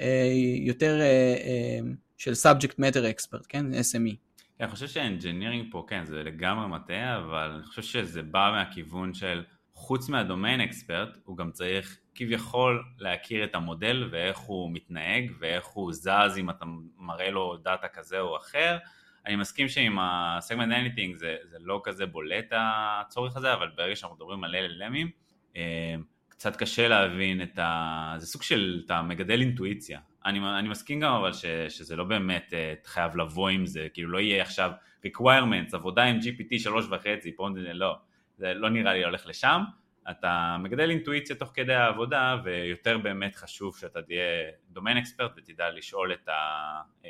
אה, 0.00 0.32
יותר 0.60 1.00
אה, 1.00 1.78
של 2.16 2.32
subject 2.32 2.74
matter 2.74 3.18
expert, 3.18 3.44
כן? 3.48 3.66
SME. 3.72 4.29
אני 4.60 4.68
חושב 4.68 4.88
שה 4.88 5.05
engineering 5.05 5.66
פה, 5.70 5.84
כן, 5.88 6.04
זה 6.04 6.22
לגמרי 6.22 6.68
מטעה, 6.68 7.18
אבל 7.18 7.50
אני 7.50 7.62
חושב 7.62 7.82
שזה 7.82 8.22
בא 8.22 8.50
מהכיוון 8.54 9.14
של 9.14 9.44
חוץ 9.74 10.08
מה 10.08 10.21
domain 10.21 10.60
expert, 10.60 11.08
הוא 11.24 11.36
גם 11.36 11.50
צריך 11.50 11.98
כביכול 12.14 12.84
להכיר 12.98 13.44
את 13.44 13.54
המודל 13.54 14.08
ואיך 14.10 14.38
הוא 14.38 14.70
מתנהג 14.72 15.30
ואיך 15.38 15.66
הוא 15.66 15.92
זז 15.92 16.38
אם 16.38 16.50
אתה 16.50 16.64
מראה 16.98 17.30
לו 17.30 17.56
דאטה 17.56 17.88
כזה 17.88 18.20
או 18.20 18.36
אחר. 18.36 18.78
אני 19.26 19.36
מסכים 19.36 19.68
שעם 19.68 19.98
ה-segment 19.98 20.72
anything 20.72 21.16
זה, 21.16 21.36
זה 21.44 21.56
לא 21.60 21.80
כזה 21.84 22.06
בולט 22.06 22.52
הצורך 22.52 23.36
הזה, 23.36 23.52
אבל 23.52 23.70
ברגע 23.76 23.96
שאנחנו 23.96 24.16
מדברים 24.16 24.44
על 24.44 24.54
LLMים, 24.54 25.08
אה, 25.56 25.94
קצת 26.28 26.56
קשה 26.56 26.88
להבין 26.88 27.42
את 27.42 27.58
ה... 27.58 28.14
זה 28.18 28.26
סוג 28.26 28.42
של, 28.42 28.82
אתה 28.86 29.02
מגדל 29.02 29.40
אינטואיציה. 29.40 30.00
אני, 30.26 30.40
אני 30.58 30.68
מסכים 30.68 31.00
גם 31.00 31.12
אבל 31.12 31.32
ש, 31.32 31.44
שזה 31.68 31.96
לא 31.96 32.04
באמת 32.04 32.52
uh, 32.52 32.88
חייב 32.88 33.16
לבוא 33.16 33.48
עם 33.48 33.66
זה, 33.66 33.86
כאילו 33.92 34.10
לא 34.10 34.18
יהיה 34.18 34.42
עכשיו 34.42 34.70
requirements, 35.06 35.72
עבודה 35.72 36.02
עם 36.02 36.18
GPT 36.18 36.58
שלוש 36.58 36.86
וחצי, 36.90 37.36
פה 37.36 37.48
לא, 37.56 37.96
זה 38.36 38.54
לא 38.54 38.70
נראה 38.70 38.92
לי 38.92 39.04
הולך 39.04 39.26
לשם, 39.26 39.62
אתה 40.10 40.56
מגדל 40.60 40.90
אינטואיציה 40.90 41.36
תוך 41.36 41.50
כדי 41.54 41.74
העבודה 41.74 42.36
ויותר 42.44 42.98
באמת 42.98 43.36
חשוב 43.36 43.76
שאתה 43.76 44.02
תהיה 44.02 44.22
domain 44.70 44.96
expert 44.96 45.30
ותדע 45.36 45.70
לשאול 45.70 46.12
את 46.12 46.28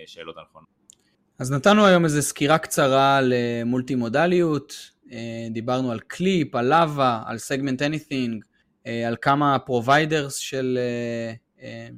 השאלות 0.04 0.36
הנכונות. 0.38 0.68
אז 1.38 1.52
נתנו 1.52 1.86
היום 1.86 2.04
איזו 2.04 2.22
סקירה 2.22 2.58
קצרה 2.58 3.20
למולטי 3.22 3.94
מודליות, 3.94 4.90
אה, 5.12 5.46
דיברנו 5.50 5.92
על 5.92 6.00
קליפ, 6.00 6.54
על 6.54 6.68
LLaVA, 6.68 7.22
על 7.26 7.38
segment 7.38 7.82
anything, 7.82 8.44
על 9.06 9.16
כמה 9.22 9.58
providers 9.58 10.36
של, 10.36 10.78
אה, 10.80 11.34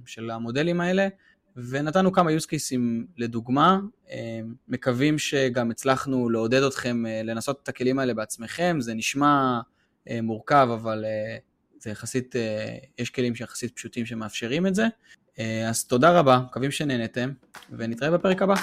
של 0.06 0.30
המודלים 0.30 0.80
האלה, 0.80 1.08
ונתנו 1.56 2.12
כמה 2.12 2.30
use 2.30 2.44
cases 2.44 2.76
לדוגמה, 3.16 3.80
מקווים 4.68 5.18
שגם 5.18 5.70
הצלחנו 5.70 6.30
לעודד 6.30 6.62
אתכם 6.62 7.04
לנסות 7.24 7.60
את 7.62 7.68
הכלים 7.68 7.98
האלה 7.98 8.14
בעצמכם, 8.14 8.76
זה 8.80 8.94
נשמע 8.94 9.60
אה, 10.10 10.22
מורכב, 10.22 10.68
אבל 10.74 11.04
אה, 11.04 11.36
זה 11.78 11.90
יחסית, 11.90 12.36
אה, 12.36 12.76
יש 12.98 13.10
כלים 13.10 13.34
שיחסית 13.34 13.76
פשוטים 13.76 14.06
שמאפשרים 14.06 14.66
את 14.66 14.74
זה. 14.74 14.86
אז 15.68 15.84
תודה 15.84 16.18
רבה, 16.18 16.40
מקווים 16.46 16.70
שנהנתם, 16.70 17.32
ונתראה 17.70 18.10
בפרק 18.10 18.42
הבא. 18.42 18.54